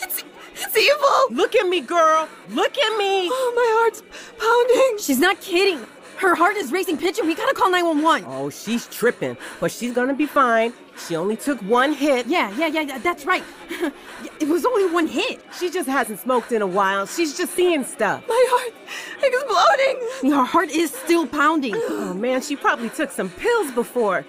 It's 0.01 0.23
it's 0.61 0.77
evil. 0.77 1.35
Look 1.35 1.55
at 1.55 1.67
me, 1.67 1.81
girl! 1.81 2.27
Look 2.49 2.77
at 2.77 2.97
me! 2.97 3.29
Oh, 3.31 3.53
my 3.55 3.67
heart's 3.79 4.03
pounding. 4.37 5.03
She's 5.03 5.19
not 5.19 5.41
kidding. 5.41 5.85
Her 6.17 6.35
heart 6.35 6.55
is 6.55 6.71
racing. 6.71 6.97
Pitcher, 6.97 7.23
we 7.23 7.33
gotta 7.33 7.55
call 7.55 7.71
911. 7.71 8.29
Oh, 8.29 8.51
she's 8.51 8.85
tripping, 8.87 9.35
but 9.59 9.71
she's 9.71 9.91
gonna 9.91 10.13
be 10.13 10.27
fine. 10.27 10.71
She 11.07 11.15
only 11.15 11.35
took 11.35 11.59
one 11.61 11.93
hit. 11.93 12.27
Yeah, 12.27 12.55
yeah, 12.57 12.67
yeah, 12.67 12.81
yeah, 12.81 12.97
that's 12.99 13.25
right. 13.25 13.43
it 14.39 14.47
was 14.47 14.63
only 14.63 14.93
one 14.93 15.07
hit. 15.07 15.43
She 15.57 15.71
just 15.71 15.89
hasn't 15.89 16.19
smoked 16.19 16.51
in 16.51 16.61
a 16.61 16.67
while. 16.67 17.07
She's 17.07 17.35
just 17.35 17.53
seeing 17.53 17.83
stuff. 17.83 18.23
My 18.27 18.45
heart 18.49 18.73
exploding. 19.23 20.31
Her 20.31 20.45
heart 20.45 20.69
is 20.69 20.93
still 20.93 21.25
pounding. 21.25 21.73
Oh 21.75 22.13
man, 22.13 22.41
she 22.41 22.55
probably 22.55 22.89
took 22.89 23.09
some 23.09 23.29
pills 23.29 23.71
before. 23.71 24.23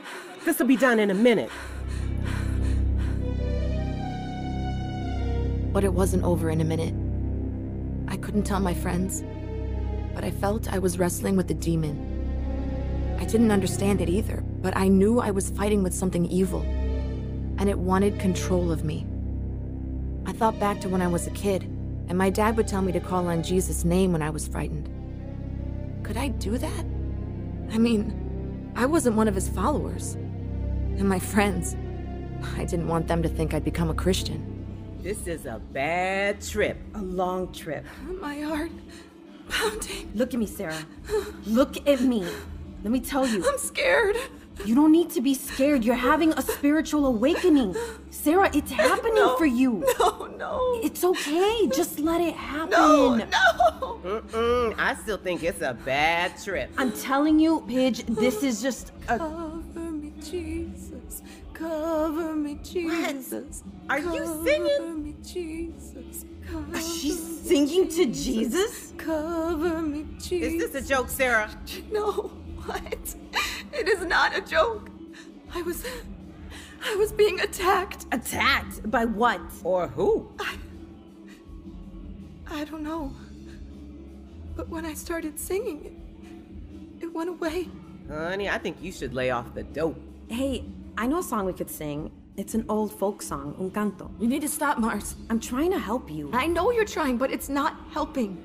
This'll 0.47 0.67
be 0.67 0.77
done 0.77 0.99
in 0.99 1.11
a 1.11 1.15
minute. 1.15 1.51
But 5.73 5.85
it 5.85 5.93
wasn't 5.93 6.25
over 6.25 6.50
in 6.50 6.61
a 6.61 6.64
minute. 6.64 6.95
I 8.09 8.17
couldn't 8.17 8.45
tell 8.45 8.61
my 8.61 8.75
friends, 8.75 9.25
but 10.14 10.23
I 10.23 10.31
felt 10.31 10.73
I 10.73 10.79
was 10.79 10.99
wrestling 10.99 11.37
with 11.37 11.50
a 11.50 11.55
demon. 11.55 13.17
I 13.19 13.25
didn't 13.25 13.50
understand 13.50 14.00
it 14.00 14.09
either, 14.09 14.45
but 14.61 14.76
I 14.76 14.88
knew 14.88 15.21
I 15.21 15.31
was 15.31 15.50
fighting 15.50 15.83
with 15.83 15.95
something 15.95 16.26
evil, 16.26 16.61
and 17.59 17.69
it 17.69 17.79
wanted 17.79 18.21
control 18.21 18.71
of 18.71 18.85
me. 18.85 19.07
I 20.26 20.33
thought 20.33 20.61
back 20.61 20.81
to 20.83 20.88
when 20.88 21.02
I 21.02 21.09
was 21.09 21.26
a 21.26 21.31
kid, 21.31 21.62
and 22.09 22.19
my 22.19 22.31
dad 22.31 22.57
would 22.57 22.69
tell 22.69 22.83
me 22.83 22.93
to 22.93 23.00
call 23.00 23.29
on 23.29 23.43
Jesus' 23.43 23.85
name 23.85 24.12
when 24.12 24.23
I 24.23 24.31
was 24.31 24.47
frightened. 24.47 24.88
Could 26.05 26.17
I 26.17 26.29
do 26.29 26.59
that? 26.59 26.85
I 27.73 27.79
mean, 27.79 28.73
I 28.76 28.87
wasn't 28.87 29.17
one 29.17 29.29
of 29.29 29.35
his 29.35 29.49
followers. 29.49 30.14
And 30.14 31.09
my 31.09 31.19
friends, 31.19 31.75
I 32.57 32.64
didn't 32.64 32.88
want 32.88 33.09
them 33.09 33.23
to 33.23 33.29
think 33.29 33.55
I'd 33.55 33.64
become 33.64 33.88
a 33.88 33.95
Christian. 33.95 34.51
This 35.02 35.26
is 35.26 35.47
a 35.47 35.61
bad 35.73 36.40
trip. 36.40 36.76
A 36.94 37.02
long 37.02 37.52
trip. 37.52 37.85
My 38.21 38.38
heart 38.40 38.71
pounding. 39.49 40.11
Look 40.14 40.32
at 40.32 40.38
me, 40.38 40.47
Sarah. 40.47 40.78
Look 41.44 41.87
at 41.88 42.00
me. 42.02 42.25
Let 42.85 42.92
me 42.92 43.00
tell 43.00 43.26
you. 43.26 43.44
I'm 43.49 43.59
scared. 43.59 44.16
You 44.64 44.75
don't 44.75 44.92
need 44.92 45.11
to 45.11 45.21
be 45.21 45.35
scared. 45.35 45.82
You're 45.85 45.97
having 45.97 46.32
a 46.35 46.42
spiritual 46.42 47.06
awakening. 47.06 47.75
Sarah, 48.11 48.50
it's 48.54 48.71
happening 48.71 49.14
No. 49.16 49.37
for 49.37 49.47
you. 49.47 49.85
No, 49.99 50.26
no. 50.38 50.80
It's 50.85 51.02
okay. 51.02 51.68
Just 51.75 51.99
let 51.99 52.21
it 52.21 52.35
happen. 52.35 52.71
No, 52.71 53.16
no. 53.16 54.00
Mm-mm, 54.04 54.75
I 54.78 54.94
still 54.94 55.16
think 55.16 55.42
it's 55.42 55.62
a 55.62 55.75
bad 55.75 56.40
trip. 56.42 56.71
I'm 56.76 56.92
telling 56.92 57.38
you, 57.40 57.64
Pidge, 57.66 58.04
this 58.06 58.42
is 58.42 58.61
just 58.62 58.92
a. 59.09 59.18
Cover 59.18 59.80
me, 59.90 60.12
Jesus. 60.23 61.23
Cover 61.54 62.35
me, 62.35 62.59
Jesus. 62.62 63.62
Are 63.88 63.99
you 63.99 64.04
Cover 64.25 64.44
singing? 64.44 65.04
me, 65.04 65.14
Jesus. 65.23 66.25
Cover 66.50 66.80
She's 66.80 67.21
me, 67.21 67.37
singing 67.49 67.88
to 67.88 68.06
Jesus? 68.06 68.92
Cover 68.97 69.82
me, 69.82 70.06
Jesus. 70.18 70.62
Is 70.64 70.73
this 70.73 70.85
a 70.85 70.88
joke, 70.88 71.09
Sarah? 71.09 71.50
No, 71.92 72.32
what? 72.64 73.14
It 73.73 73.88
is 73.88 74.04
not 74.06 74.37
a 74.37 74.40
joke. 74.40 74.88
I 75.54 75.62
was. 75.62 75.85
I 76.85 76.97
was 76.97 77.12
being 77.12 77.40
attacked. 77.40 78.06
Attacked? 78.12 78.90
By 78.90 79.04
what? 79.04 79.40
Or 79.62 79.87
who? 79.88 80.30
I 82.50 82.64
don't 82.64 82.82
know. 82.82 83.12
But 84.56 84.68
when 84.68 84.85
I 84.85 84.94
started 84.94 85.38
singing, 85.38 86.00
it, 87.00 87.04
it 87.04 87.14
went 87.14 87.30
away. 87.30 87.68
Honey, 88.09 88.49
I 88.50 88.59
think 88.59 88.76
you 88.82 88.92
should 88.92 89.14
lay 89.14 89.30
off 89.30 89.54
the 89.54 89.62
dope. 89.62 89.99
Hey, 90.28 90.64
I 90.96 91.06
know 91.06 91.18
a 91.18 91.22
song 91.22 91.46
we 91.46 91.52
could 91.52 91.70
sing. 91.70 92.11
It's 92.37 92.54
an 92.54 92.64
old 92.68 92.99
folk 92.99 93.22
song, 93.22 93.54
un 93.58 93.70
canto. 93.70 94.11
You 94.18 94.28
need 94.28 94.42
to 94.42 94.49
stop, 94.49 94.78
Mars. 94.78 95.16
I'm 95.30 95.40
trying 95.40 95.70
to 95.72 95.78
help 95.78 96.11
you. 96.11 96.30
I 96.32 96.46
know 96.46 96.70
you're 96.70 96.84
trying, 96.84 97.16
but 97.18 97.30
it's 97.30 97.49
not 97.49 97.76
helping. 97.90 98.42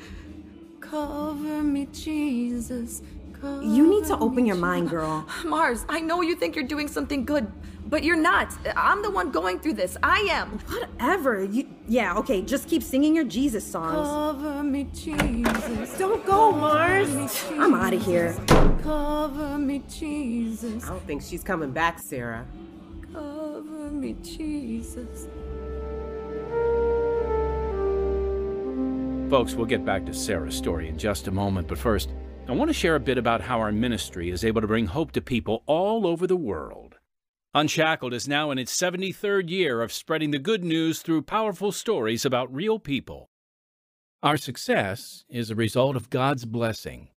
Cover 0.80 1.64
me, 1.64 1.88
Jesus. 1.92 3.02
You 3.44 3.88
need 3.88 4.06
to 4.06 4.18
open 4.18 4.46
your 4.46 4.56
mind, 4.56 4.90
girl. 4.90 5.28
Mars, 5.46 5.86
I 5.90 6.00
know 6.00 6.22
you 6.22 6.36
think 6.36 6.56
you're 6.56 6.66
doing 6.66 6.88
something 6.88 7.24
good, 7.24 7.52
but 7.90 8.04
you're 8.04 8.16
not. 8.16 8.54
I'm 8.76 9.02
the 9.02 9.10
one 9.10 9.32
going 9.32 9.60
through 9.60 9.74
this. 9.74 9.98
I 10.04 10.20
am. 10.30 10.60
Whatever. 10.60 11.44
You, 11.44 11.68
yeah, 11.88 12.18
okay, 12.18 12.42
just 12.42 12.68
keep 12.68 12.84
singing 12.84 13.16
your 13.16 13.26
Jesus 13.26 13.66
songs. 13.66 14.08
Cover 14.08 14.64
me, 14.64 14.86
Jesus. 14.94 15.98
Don't 15.98 16.26
go, 16.26 16.52
Mars. 16.52 17.46
I'm 17.52 17.74
out 17.74 17.94
of 17.94 18.06
here. 18.06 18.36
Cover 18.84 19.58
me, 19.58 19.84
Jesus. 19.90 20.86
I 20.86 20.90
don't 20.90 21.06
think 21.08 21.22
she's 21.22 21.44
coming 21.44 21.72
back, 21.72 22.00
Sarah. 22.00 22.46
Cover 23.14 23.92
me, 23.92 24.16
Jesus. 24.22 25.28
Folks, 29.30 29.56
we'll 29.56 29.66
get 29.66 29.84
back 29.84 30.06
to 30.06 30.14
Sarah's 30.14 30.56
story 30.56 30.88
in 30.88 30.98
just 30.98 31.28
a 31.28 31.32
moment, 31.32 31.68
but 31.68 31.78
first, 31.78 32.12
I 32.48 32.54
want 32.54 32.70
to 32.70 32.74
share 32.74 32.96
a 32.96 33.00
bit 33.00 33.18
about 33.18 33.42
how 33.42 33.60
our 33.60 33.74
ministry 33.74 34.30
is 34.30 34.46
able 34.46 34.62
to 34.62 34.68
bring 34.68 34.86
hope 34.86 35.12
to 35.14 35.22
people 35.22 35.64
all 35.66 36.08
over 36.08 36.26
the 36.26 36.38
world. 36.38 36.87
Unshackled 37.54 38.14
is 38.14 38.28
now 38.28 38.52
in 38.52 38.58
its 38.58 38.76
73rd 38.76 39.50
year 39.50 39.82
of 39.82 39.94
spreading 39.94 40.32
the 40.32 40.40
good 40.40 40.64
news 40.64 41.02
through 41.02 41.22
powerful 41.24 41.72
stories 41.72 42.26
about 42.26 42.54
real 42.54 42.78
people. 42.78 43.30
Our 44.22 44.38
success 44.38 45.24
is 45.30 45.50
a 45.50 45.56
result 45.56 45.96
of 45.96 46.10
God's 46.10 46.46
blessing 46.46 47.10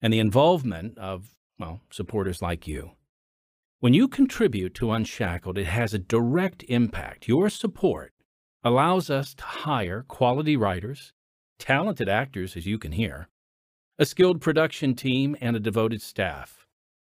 and 0.00 0.12
the 0.12 0.18
involvement 0.18 0.98
of, 0.98 1.36
well, 1.58 1.80
supporters 1.90 2.40
like 2.40 2.66
you. 2.66 2.92
When 3.80 3.94
you 3.94 4.08
contribute 4.08 4.74
to 4.74 4.92
Unshackled, 4.92 5.58
it 5.58 5.66
has 5.66 5.92
a 5.92 5.98
direct 5.98 6.64
impact. 6.68 7.28
Your 7.28 7.50
support 7.50 8.12
allows 8.64 9.10
us 9.10 9.34
to 9.34 9.44
hire 9.44 10.04
quality 10.06 10.56
writers, 10.56 11.12
talented 11.58 12.08
actors, 12.08 12.56
as 12.56 12.66
you 12.66 12.78
can 12.78 12.92
hear, 12.92 13.28
a 13.98 14.06
skilled 14.06 14.40
production 14.40 14.94
team, 14.94 15.36
and 15.40 15.56
a 15.56 15.60
devoted 15.60 16.00
staff. 16.00 16.61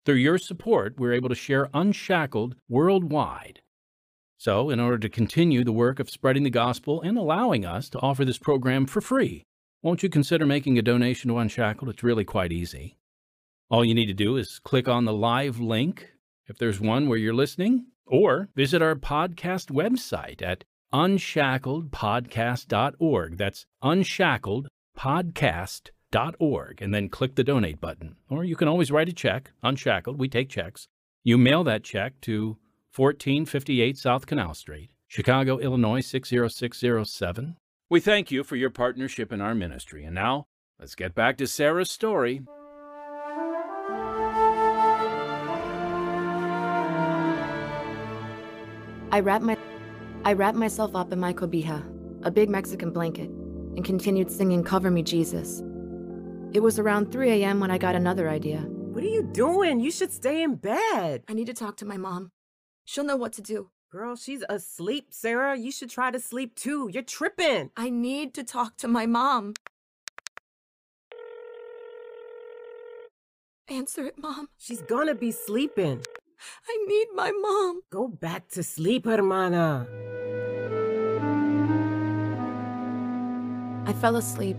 Through 0.07 0.17
your 0.17 0.39
support, 0.39 0.99
we're 0.99 1.13
able 1.13 1.29
to 1.29 1.35
share 1.35 1.69
Unshackled 1.75 2.57
worldwide. 2.69 3.61
So, 4.39 4.71
in 4.71 4.81
order 4.81 4.97
to 4.97 5.11
continue 5.11 5.63
the 5.63 5.73
work 5.73 6.01
of 6.01 6.09
spreading 6.09 6.45
the 6.45 6.51
gospel 6.51 7.03
and 7.03 7.19
allowing 7.19 7.67
us 7.67 7.91
to 7.91 8.01
offer 8.01 8.25
this 8.25 8.39
program 8.39 8.87
for 8.87 9.03
free, 9.03 9.45
won't 9.83 10.03
you 10.03 10.09
consider 10.09 10.47
making 10.47 10.79
a 10.79 10.83
donation 10.83 11.29
to 11.29 11.37
Unshackled? 11.37 11.91
It's 11.91 12.03
really 12.03 12.25
quite 12.25 12.51
easy. 12.51 12.97
All 13.71 13.85
you 13.85 13.95
need 13.95 14.07
to 14.07 14.15
do 14.15 14.39
is 14.39 14.59
click 14.59 14.89
on 14.89 15.05
the 15.05 15.13
live 15.13 15.61
link, 15.61 16.13
if 16.47 16.57
there's 16.57 16.81
one 16.81 17.07
where 17.07 17.19
you're 17.19 17.35
listening, 17.35 17.85
or 18.07 18.49
visit 18.57 18.81
our 18.81 18.95
podcast 18.95 19.71
website 19.71 20.41
at 20.41 20.65
unshackledpodcast.org. 20.93 23.37
That's 23.37 23.67
unshackledpodcast.org, 23.85 25.91
and 26.81 26.95
then 26.95 27.09
click 27.09 27.35
the 27.35 27.45
donate 27.45 27.81
button. 27.81 28.17
Or 28.29 28.45
you 28.45 28.57
can 28.57 28.69
always 28.69 28.91
write 28.91 29.09
a 29.09 29.13
check, 29.13 29.53
unshackled. 29.63 30.19
We 30.19 30.29
take 30.29 30.49
checks. 30.49 30.89
You 31.23 31.39
mail 31.39 31.65
that 31.65 31.85
check 31.85 32.21
to 32.23 32.57
1458 32.97 33.97
South 33.97 34.27
Canal 34.27 34.55
Street, 34.55 34.91
Chicago, 35.07 35.59
Illinois 35.59 36.01
60607. 36.01 37.57
We 37.89 38.01
thank 38.01 38.31
you 38.31 38.43
for 38.43 38.57
your 38.57 38.71
partnership 38.71 39.33
in 39.33 39.41
our 39.41 39.55
ministry. 39.55 40.05
And 40.05 40.15
now, 40.15 40.47
let's 40.79 40.95
get 40.95 41.15
back 41.15 41.37
to 41.39 41.47
Sarah's 41.47 41.91
story. 41.91 42.43
I 49.13 49.21
wrapped 49.21 49.45
my 49.45 49.57
I 50.25 50.35
wrapped 50.35 50.57
myself 50.57 50.95
up 50.95 51.13
in 51.13 51.19
my 51.19 51.33
cobija, 51.33 51.83
a 52.25 52.31
big 52.31 52.51
Mexican 52.51 52.91
blanket, 52.91 53.31
and 53.31 53.85
continued 53.85 54.31
singing 54.31 54.63
Cover 54.63 54.91
Me 54.91 55.03
Jesus. 55.03 55.63
It 56.53 56.63
was 56.63 56.81
around 56.81 57.13
3 57.13 57.31
a.m. 57.31 57.61
when 57.61 57.71
I 57.71 57.79
got 57.79 57.95
another 57.95 58.29
idea. 58.29 58.59
What 58.59 59.05
are 59.05 59.09
you 59.09 59.23
doing? 59.23 59.79
You 59.79 59.93
should 59.93 60.13
stay 60.13 60.43
in 60.43 60.57
bed. 60.57 61.23
I 61.29 61.33
need 61.33 61.47
to 61.47 61.55
talk 61.55 61.77
to 61.77 61.85
my 61.85 61.97
mom. 61.97 62.33
She'll 62.85 63.05
know 63.05 63.17
what 63.17 63.33
to 63.35 63.43
do. 63.43 63.71
Girl, 63.93 64.17
she's 64.17 64.43
asleep, 64.49 65.07
Sarah. 65.11 65.57
You 65.57 65.71
should 65.71 65.91
try 65.91 66.11
to 66.11 66.19
sleep 66.19 66.57
too. 66.57 66.91
You're 66.93 67.05
tripping. 67.05 67.71
I 67.77 67.89
need 67.89 68.35
to 68.35 68.43
talk 68.43 68.77
to 68.79 68.89
my 68.89 69.07
mom. 69.07 69.55
Answer 73.69 74.05
it, 74.07 74.19
Mom. 74.19 74.49
She's 74.59 74.83
gonna 74.83 75.15
be 75.15 75.31
sleeping. 75.31 76.03
I 76.69 76.85
need 76.89 77.09
my 77.15 77.31
mom. 77.31 77.83
Go 77.91 78.09
back 78.09 78.49
to 78.51 78.65
sleep, 78.65 79.05
hermana. 79.05 79.87
I 83.87 83.93
fell 83.93 84.17
asleep, 84.17 84.57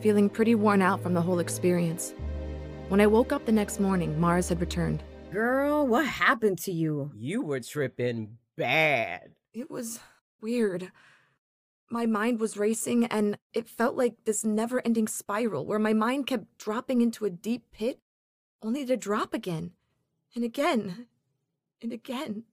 feeling 0.00 0.28
pretty 0.28 0.54
worn 0.54 0.82
out 0.82 1.02
from 1.02 1.14
the 1.14 1.22
whole 1.22 1.38
experience. 1.38 2.14
When 2.88 3.00
I 3.00 3.06
woke 3.06 3.32
up 3.32 3.44
the 3.44 3.52
next 3.52 3.80
morning, 3.80 4.18
Mars 4.20 4.48
had 4.48 4.60
returned. 4.60 5.02
Girl, 5.32 5.86
what 5.86 6.06
happened 6.06 6.58
to 6.60 6.72
you? 6.72 7.10
You 7.16 7.42
were 7.42 7.60
tripping 7.60 8.38
bad. 8.56 9.32
It 9.52 9.70
was 9.70 10.00
weird. 10.40 10.92
My 11.90 12.06
mind 12.06 12.40
was 12.40 12.56
racing, 12.56 13.04
and 13.06 13.38
it 13.52 13.68
felt 13.68 13.96
like 13.96 14.24
this 14.24 14.44
never 14.44 14.80
ending 14.84 15.08
spiral 15.08 15.66
where 15.66 15.78
my 15.78 15.92
mind 15.92 16.26
kept 16.26 16.58
dropping 16.58 17.00
into 17.00 17.24
a 17.24 17.30
deep 17.30 17.64
pit, 17.72 18.00
only 18.62 18.84
to 18.86 18.96
drop 18.96 19.34
again, 19.34 19.72
and 20.34 20.44
again, 20.44 21.06
and 21.82 21.92
again. 21.92 22.44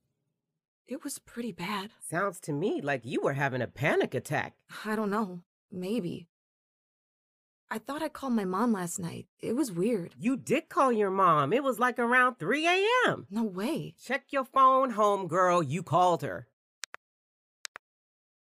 It 0.88 1.04
was 1.04 1.18
pretty 1.20 1.52
bad. 1.52 1.92
Sounds 2.00 2.40
to 2.42 2.54
me 2.54 2.82
like 2.82 3.06
you 3.06 3.22
were 3.22 3.34
having 3.34 3.62
a 3.62 3.68
panic 3.68 4.14
attack. 4.14 4.54
I 4.86 4.96
don't 4.96 5.10
know. 5.10 5.42
Maybe. 5.72 6.28
I 7.74 7.80
thought 7.80 8.04
I 8.04 8.08
called 8.08 8.34
my 8.34 8.46
mom 8.46 8.72
last 8.72 9.00
night. 9.00 9.26
It 9.42 9.56
was 9.56 9.72
weird. 9.72 10.14
You 10.20 10.38
did 10.38 10.70
call 10.70 10.92
your 10.92 11.10
mom. 11.10 11.52
It 11.52 11.64
was 11.64 11.80
like 11.80 11.98
around 11.98 12.36
3 12.38 12.68
a.m. 12.68 13.26
No 13.32 13.42
way. 13.44 13.96
Check 14.00 14.26
your 14.30 14.46
phone, 14.46 14.92
home 14.92 15.28
girl. 15.28 15.64
You 15.64 15.82
called 15.82 16.22
her. 16.22 16.46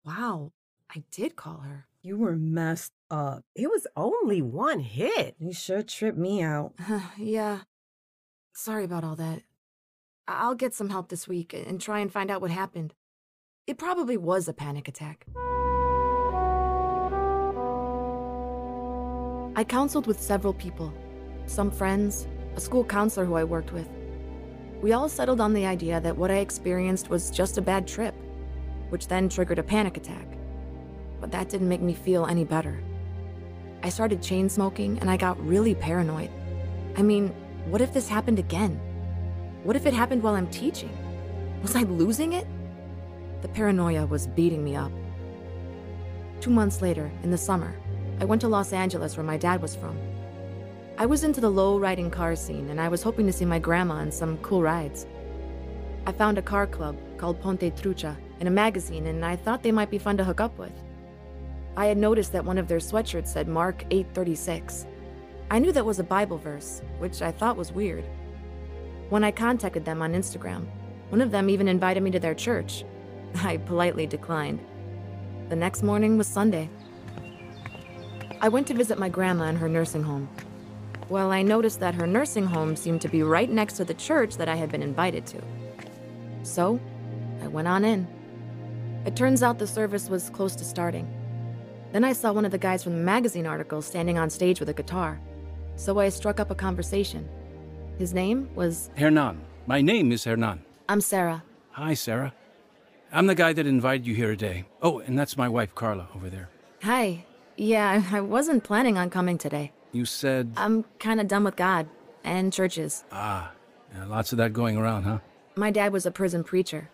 Wow. 0.04 0.50
I 0.92 1.04
did 1.12 1.36
call 1.36 1.58
her. 1.58 1.86
You 2.02 2.16
were 2.16 2.34
messed 2.34 2.92
up. 3.08 3.44
It 3.54 3.68
was 3.68 3.86
only 3.96 4.42
one 4.42 4.80
hit. 4.80 5.36
You 5.38 5.52
sure 5.52 5.84
tripped 5.84 6.18
me 6.18 6.42
out. 6.42 6.72
yeah. 7.16 7.60
Sorry 8.52 8.82
about 8.82 9.04
all 9.04 9.14
that. 9.14 9.42
I- 10.26 10.40
I'll 10.42 10.56
get 10.56 10.74
some 10.74 10.90
help 10.90 11.08
this 11.08 11.28
week 11.28 11.52
and 11.54 11.80
try 11.80 12.00
and 12.00 12.12
find 12.12 12.32
out 12.32 12.40
what 12.40 12.50
happened. 12.50 12.94
It 13.68 13.78
probably 13.78 14.16
was 14.16 14.48
a 14.48 14.52
panic 14.52 14.88
attack. 14.88 15.24
I 19.56 19.62
counseled 19.62 20.08
with 20.08 20.20
several 20.20 20.52
people 20.52 20.92
some 21.46 21.70
friends, 21.70 22.26
a 22.56 22.60
school 22.60 22.84
counselor 22.84 23.24
who 23.24 23.34
I 23.34 23.44
worked 23.44 23.72
with. 23.72 23.88
We 24.80 24.94
all 24.94 25.08
settled 25.08 25.40
on 25.40 25.52
the 25.52 25.66
idea 25.66 26.00
that 26.00 26.16
what 26.16 26.30
I 26.30 26.38
experienced 26.38 27.08
was 27.08 27.30
just 27.30 27.58
a 27.58 27.62
bad 27.62 27.86
trip, 27.86 28.14
which 28.88 29.06
then 29.06 29.28
triggered 29.28 29.58
a 29.58 29.62
panic 29.62 29.96
attack. 29.96 30.26
But 31.20 31.30
that 31.32 31.50
didn't 31.50 31.68
make 31.68 31.82
me 31.82 31.94
feel 31.94 32.26
any 32.26 32.44
better. 32.44 32.82
I 33.82 33.90
started 33.90 34.22
chain 34.22 34.48
smoking 34.48 34.98
and 34.98 35.08
I 35.08 35.16
got 35.16 35.46
really 35.46 35.74
paranoid. 35.74 36.30
I 36.96 37.02
mean, 37.02 37.28
what 37.66 37.80
if 37.80 37.92
this 37.92 38.08
happened 38.08 38.38
again? 38.38 38.80
What 39.62 39.76
if 39.76 39.86
it 39.86 39.94
happened 39.94 40.22
while 40.22 40.34
I'm 40.34 40.48
teaching? 40.48 40.96
Was 41.62 41.76
I 41.76 41.82
losing 41.82 42.32
it? 42.32 42.46
The 43.42 43.48
paranoia 43.48 44.06
was 44.06 44.26
beating 44.26 44.64
me 44.64 44.74
up. 44.74 44.92
Two 46.40 46.50
months 46.50 46.82
later, 46.82 47.10
in 47.22 47.30
the 47.30 47.38
summer, 47.38 47.74
I 48.20 48.24
went 48.24 48.40
to 48.42 48.48
Los 48.48 48.72
Angeles 48.72 49.16
where 49.16 49.24
my 49.24 49.36
dad 49.36 49.60
was 49.60 49.74
from. 49.74 49.98
I 50.96 51.06
was 51.06 51.24
into 51.24 51.40
the 51.40 51.50
low 51.50 51.78
riding 51.78 52.10
car 52.10 52.36
scene 52.36 52.70
and 52.70 52.80
I 52.80 52.88
was 52.88 53.02
hoping 53.02 53.26
to 53.26 53.32
see 53.32 53.44
my 53.44 53.58
grandma 53.58 53.94
on 53.94 54.12
some 54.12 54.38
cool 54.38 54.62
rides. 54.62 55.06
I 56.06 56.12
found 56.12 56.38
a 56.38 56.42
car 56.42 56.66
club 56.66 56.96
called 57.18 57.40
Ponte 57.40 57.74
Trucha 57.74 58.16
in 58.38 58.46
a 58.46 58.50
magazine 58.50 59.08
and 59.08 59.24
I 59.24 59.34
thought 59.34 59.62
they 59.62 59.72
might 59.72 59.90
be 59.90 59.98
fun 59.98 60.16
to 60.18 60.24
hook 60.24 60.40
up 60.40 60.56
with. 60.58 60.72
I 61.76 61.86
had 61.86 61.98
noticed 61.98 62.32
that 62.32 62.44
one 62.44 62.58
of 62.58 62.68
their 62.68 62.78
sweatshirts 62.78 63.26
said 63.26 63.48
Mark 63.48 63.84
836. 63.90 64.86
I 65.50 65.58
knew 65.58 65.72
that 65.72 65.84
was 65.84 65.98
a 65.98 66.04
Bible 66.04 66.38
verse, 66.38 66.82
which 66.98 67.20
I 67.20 67.32
thought 67.32 67.56
was 67.56 67.72
weird. 67.72 68.04
When 69.08 69.24
I 69.24 69.32
contacted 69.32 69.84
them 69.84 70.00
on 70.00 70.14
Instagram, 70.14 70.66
one 71.08 71.20
of 71.20 71.32
them 71.32 71.50
even 71.50 71.66
invited 71.66 72.02
me 72.02 72.12
to 72.12 72.20
their 72.20 72.34
church. 72.34 72.84
I 73.42 73.56
politely 73.56 74.06
declined. 74.06 74.60
The 75.48 75.56
next 75.56 75.82
morning 75.82 76.16
was 76.16 76.28
Sunday. 76.28 76.70
I 78.44 78.48
went 78.48 78.66
to 78.66 78.74
visit 78.74 78.98
my 78.98 79.08
grandma 79.08 79.44
in 79.44 79.56
her 79.56 79.70
nursing 79.70 80.02
home. 80.02 80.28
Well, 81.08 81.32
I 81.32 81.40
noticed 81.40 81.80
that 81.80 81.94
her 81.94 82.06
nursing 82.06 82.44
home 82.44 82.76
seemed 82.76 83.00
to 83.00 83.08
be 83.08 83.22
right 83.22 83.48
next 83.48 83.78
to 83.78 83.86
the 83.86 83.94
church 83.94 84.36
that 84.36 84.50
I 84.50 84.54
had 84.54 84.70
been 84.70 84.82
invited 84.82 85.24
to. 85.28 85.40
So, 86.42 86.78
I 87.42 87.46
went 87.46 87.68
on 87.68 87.86
in. 87.86 88.06
It 89.06 89.16
turns 89.16 89.42
out 89.42 89.58
the 89.58 89.66
service 89.66 90.10
was 90.10 90.28
close 90.28 90.54
to 90.56 90.64
starting. 90.64 91.08
Then 91.92 92.04
I 92.04 92.12
saw 92.12 92.34
one 92.34 92.44
of 92.44 92.50
the 92.50 92.58
guys 92.58 92.84
from 92.84 92.92
the 92.92 93.02
magazine 93.02 93.46
article 93.46 93.80
standing 93.80 94.18
on 94.18 94.28
stage 94.28 94.60
with 94.60 94.68
a 94.68 94.74
guitar. 94.74 95.18
So 95.76 95.98
I 95.98 96.10
struck 96.10 96.38
up 96.38 96.50
a 96.50 96.54
conversation. 96.54 97.26
His 97.98 98.12
name 98.12 98.54
was. 98.54 98.90
Hernan. 98.94 99.40
My 99.66 99.80
name 99.80 100.12
is 100.12 100.24
Hernan. 100.24 100.62
I'm 100.86 101.00
Sarah. 101.00 101.44
Hi, 101.70 101.94
Sarah. 101.94 102.34
I'm 103.10 103.26
the 103.26 103.34
guy 103.34 103.54
that 103.54 103.66
invited 103.66 104.06
you 104.06 104.14
here 104.14 104.36
today. 104.36 104.64
Oh, 104.82 104.98
and 104.98 105.18
that's 105.18 105.38
my 105.38 105.48
wife, 105.48 105.74
Carla, 105.74 106.08
over 106.14 106.28
there. 106.28 106.50
Hi. 106.82 107.24
Yeah, 107.56 108.02
I 108.12 108.20
wasn't 108.20 108.64
planning 108.64 108.98
on 108.98 109.10
coming 109.10 109.38
today. 109.38 109.72
You 109.92 110.04
said. 110.04 110.52
I'm 110.56 110.84
kind 110.98 111.20
of 111.20 111.28
done 111.28 111.44
with 111.44 111.56
God 111.56 111.88
and 112.24 112.52
churches. 112.52 113.04
Ah, 113.12 113.52
yeah, 113.94 114.06
lots 114.06 114.32
of 114.32 114.38
that 114.38 114.52
going 114.52 114.76
around, 114.76 115.04
huh? 115.04 115.18
My 115.54 115.70
dad 115.70 115.92
was 115.92 116.04
a 116.04 116.10
prison 116.10 116.42
preacher. 116.42 116.90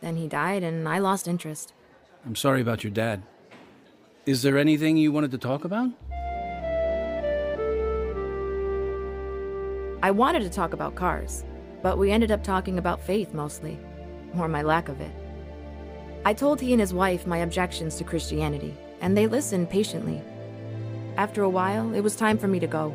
Then 0.00 0.16
he 0.16 0.28
died, 0.28 0.62
and 0.62 0.88
I 0.88 0.98
lost 0.98 1.26
interest. 1.26 1.72
I'm 2.26 2.36
sorry 2.36 2.60
about 2.60 2.84
your 2.84 2.90
dad. 2.90 3.22
Is 4.26 4.42
there 4.42 4.58
anything 4.58 4.96
you 4.98 5.10
wanted 5.10 5.30
to 5.30 5.38
talk 5.38 5.64
about? 5.64 5.90
I 10.02 10.10
wanted 10.10 10.42
to 10.42 10.50
talk 10.50 10.74
about 10.74 10.94
cars, 10.94 11.44
but 11.82 11.98
we 11.98 12.10
ended 12.10 12.30
up 12.30 12.44
talking 12.44 12.78
about 12.78 13.00
faith 13.00 13.32
mostly, 13.32 13.78
or 14.36 14.46
my 14.48 14.62
lack 14.62 14.88
of 14.88 15.00
it. 15.00 15.10
I 16.24 16.34
told 16.34 16.60
he 16.60 16.72
and 16.72 16.80
his 16.80 16.92
wife 16.92 17.26
my 17.26 17.38
objections 17.38 17.96
to 17.96 18.04
Christianity, 18.04 18.76
and 19.00 19.16
they 19.16 19.26
listened 19.26 19.70
patiently. 19.70 20.22
After 21.16 21.42
a 21.42 21.48
while, 21.48 21.94
it 21.94 22.00
was 22.00 22.16
time 22.16 22.38
for 22.38 22.48
me 22.48 22.60
to 22.60 22.66
go. 22.66 22.94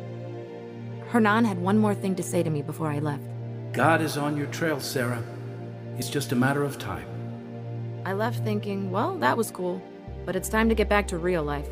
Hernan 1.08 1.44
had 1.44 1.58
one 1.58 1.78
more 1.78 1.94
thing 1.94 2.14
to 2.16 2.22
say 2.22 2.42
to 2.42 2.50
me 2.50 2.62
before 2.62 2.88
I 2.88 2.98
left. 2.98 3.22
God 3.72 4.00
is 4.00 4.16
on 4.16 4.36
your 4.36 4.46
trail, 4.46 4.80
Sarah. 4.80 5.22
It's 5.98 6.08
just 6.08 6.32
a 6.32 6.36
matter 6.36 6.64
of 6.64 6.78
time. 6.78 7.06
I 8.04 8.12
left 8.12 8.44
thinking, 8.44 8.90
well, 8.90 9.16
that 9.18 9.36
was 9.36 9.50
cool, 9.50 9.80
but 10.24 10.36
it's 10.36 10.48
time 10.48 10.68
to 10.68 10.74
get 10.74 10.88
back 10.88 11.06
to 11.08 11.18
real 11.18 11.42
life. 11.42 11.68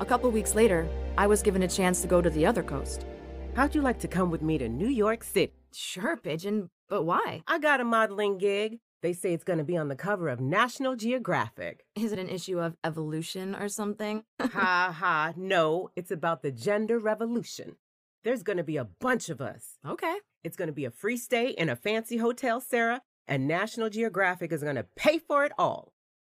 A 0.00 0.04
couple 0.04 0.30
weeks 0.30 0.54
later, 0.54 0.88
I 1.18 1.26
was 1.26 1.42
given 1.42 1.62
a 1.62 1.68
chance 1.68 2.02
to 2.02 2.08
go 2.08 2.20
to 2.20 2.30
the 2.30 2.46
other 2.46 2.62
coast. 2.62 3.06
How'd 3.54 3.74
you 3.74 3.80
like 3.80 3.98
to 4.00 4.08
come 4.08 4.30
with 4.30 4.42
me 4.42 4.58
to 4.58 4.68
New 4.68 4.88
York 4.88 5.24
City? 5.24 5.54
Sure, 5.72 6.16
Pigeon, 6.16 6.70
but 6.88 7.04
why? 7.04 7.42
I 7.46 7.58
got 7.58 7.80
a 7.80 7.84
modeling 7.84 8.38
gig. 8.38 8.78
They 9.06 9.12
say 9.12 9.32
it's 9.32 9.44
going 9.44 9.60
to 9.60 9.64
be 9.64 9.76
on 9.76 9.86
the 9.86 9.94
cover 9.94 10.28
of 10.28 10.40
National 10.40 10.96
Geographic. 10.96 11.86
Is 11.94 12.10
it 12.10 12.18
an 12.18 12.28
issue 12.28 12.58
of 12.58 12.76
evolution 12.82 13.54
or 13.54 13.68
something? 13.68 14.24
ha 14.40 14.92
ha, 14.98 15.32
no, 15.36 15.90
it's 15.94 16.10
about 16.10 16.42
the 16.42 16.50
gender 16.50 16.98
revolution. 16.98 17.76
There's 18.24 18.42
going 18.42 18.56
to 18.56 18.64
be 18.64 18.76
a 18.76 18.84
bunch 18.84 19.28
of 19.28 19.40
us. 19.40 19.78
Okay. 19.86 20.16
It's 20.42 20.56
going 20.56 20.66
to 20.66 20.72
be 20.72 20.86
a 20.86 20.90
free 20.90 21.16
stay 21.16 21.50
in 21.50 21.68
a 21.68 21.76
fancy 21.76 22.16
hotel, 22.16 22.60
Sarah, 22.60 23.00
and 23.28 23.46
National 23.46 23.88
Geographic 23.90 24.50
is 24.50 24.64
going 24.64 24.74
to 24.74 24.86
pay 24.96 25.18
for 25.18 25.44
it 25.44 25.52
all. 25.56 25.92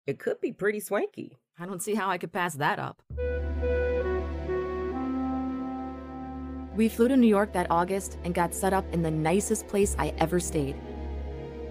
It 0.06 0.20
could 0.20 0.40
be 0.40 0.52
pretty 0.52 0.78
swanky. 0.78 1.38
I 1.58 1.66
don't 1.66 1.82
see 1.82 1.96
how 1.96 2.08
I 2.08 2.18
could 2.18 2.32
pass 2.32 2.54
that 2.54 2.78
up. 2.78 3.02
We 6.76 6.88
flew 6.88 7.08
to 7.08 7.16
New 7.16 7.26
York 7.26 7.52
that 7.54 7.66
August 7.68 8.16
and 8.22 8.32
got 8.32 8.54
set 8.54 8.72
up 8.72 8.84
in 8.94 9.02
the 9.02 9.10
nicest 9.10 9.66
place 9.66 9.96
I 9.98 10.14
ever 10.18 10.38
stayed. 10.38 10.76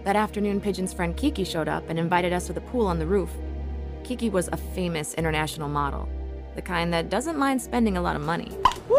That 0.04 0.16
afternoon, 0.16 0.62
Pigeon's 0.62 0.94
friend 0.94 1.16
Kiki 1.16 1.44
showed 1.44 1.68
up 1.68 1.90
and 1.90 2.00
invited 2.00 2.32
us 2.32 2.48
to 2.48 2.54
the 2.54 2.62
pool 2.62 2.88
on 2.88 3.00
the 3.00 3.06
roof. 3.06 3.30
Kiki 4.04 4.30
was 4.30 4.48
a 4.52 4.58
famous 4.58 5.14
international 5.16 5.68
model, 5.68 6.08
the 6.56 6.62
kind 6.62 6.94
that 6.94 7.10
doesn't 7.10 7.38
mind 7.38 7.62
spending 7.62 7.98
a 7.98 8.02
lot 8.02 8.16
of 8.16 8.22
money. 8.22 8.52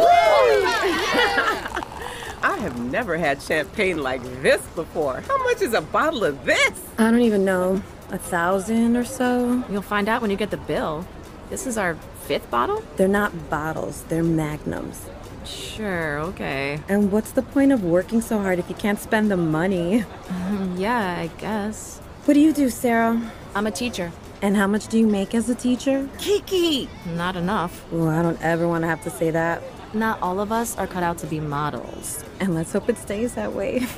I 2.43 2.57
have 2.61 2.79
never 2.79 3.17
had 3.17 3.41
champagne 3.41 4.03
like 4.03 4.23
this 4.43 4.65
before. 4.69 5.21
How 5.23 5.43
much 5.45 5.63
is 5.63 5.75
a 5.75 5.81
bottle 5.81 6.25
of 6.25 6.45
this? 6.45 6.81
I 6.99 7.11
don't 7.11 7.23
even 7.23 7.45
know. 7.45 7.83
A 8.11 8.19
thousand 8.19 8.97
or 8.97 9.05
so? 9.05 9.65
You'll 9.71 9.83
find 9.83 10.09
out 10.09 10.21
when 10.21 10.31
you 10.31 10.37
get 10.37 10.51
the 10.51 10.57
bill. 10.59 11.07
This 11.49 11.67
is 11.67 11.79
our 11.79 11.95
fifth 12.25 12.51
bottle? 12.51 12.83
They're 12.97 13.09
not 13.09 13.51
bottles, 13.51 14.05
they're 14.05 14.23
magnums. 14.23 15.07
Sure, 15.44 16.18
okay. 16.20 16.81
And 16.88 17.11
what's 17.11 17.33
the 17.33 17.42
point 17.42 17.72
of 17.72 17.83
working 17.85 18.20
so 18.20 18.38
hard 18.38 18.59
if 18.59 18.68
you 18.68 18.74
can't 18.74 18.98
spend 18.98 19.31
the 19.31 19.37
money? 19.37 20.05
Um, 20.29 20.76
yeah, 20.76 21.18
I 21.18 21.29
guess. 21.38 21.98
What 22.24 22.35
do 22.35 22.40
you 22.40 22.53
do, 22.53 22.68
Sarah? 22.70 23.33
I'm 23.55 23.66
a 23.66 23.70
teacher. 23.70 24.12
And 24.42 24.57
how 24.57 24.66
much 24.66 24.88
do 24.88 24.98
you 24.98 25.07
make 25.07 25.35
as 25.35 25.48
a 25.50 25.55
teacher? 25.55 26.09
Kiki! 26.18 26.88
Not 27.14 27.37
enough. 27.37 27.85
Oh, 27.92 28.09
I 28.09 28.22
don't 28.22 28.40
ever 28.42 28.66
want 28.68 28.83
to 28.83 28.88
have 28.88 29.03
to 29.05 29.11
say 29.11 29.31
that. 29.31 29.62
Not 29.92 30.22
all 30.22 30.40
of 30.40 30.53
us 30.53 30.76
are 30.79 30.87
cut 30.87 31.03
out 31.03 31.18
to 31.18 31.26
be 31.26 31.40
models. 31.40 32.24
And 32.38 32.55
let's 32.55 32.72
hope 32.72 32.88
it 32.88 32.96
stays 32.96 33.35
that 33.35 33.53
way. 33.53 33.87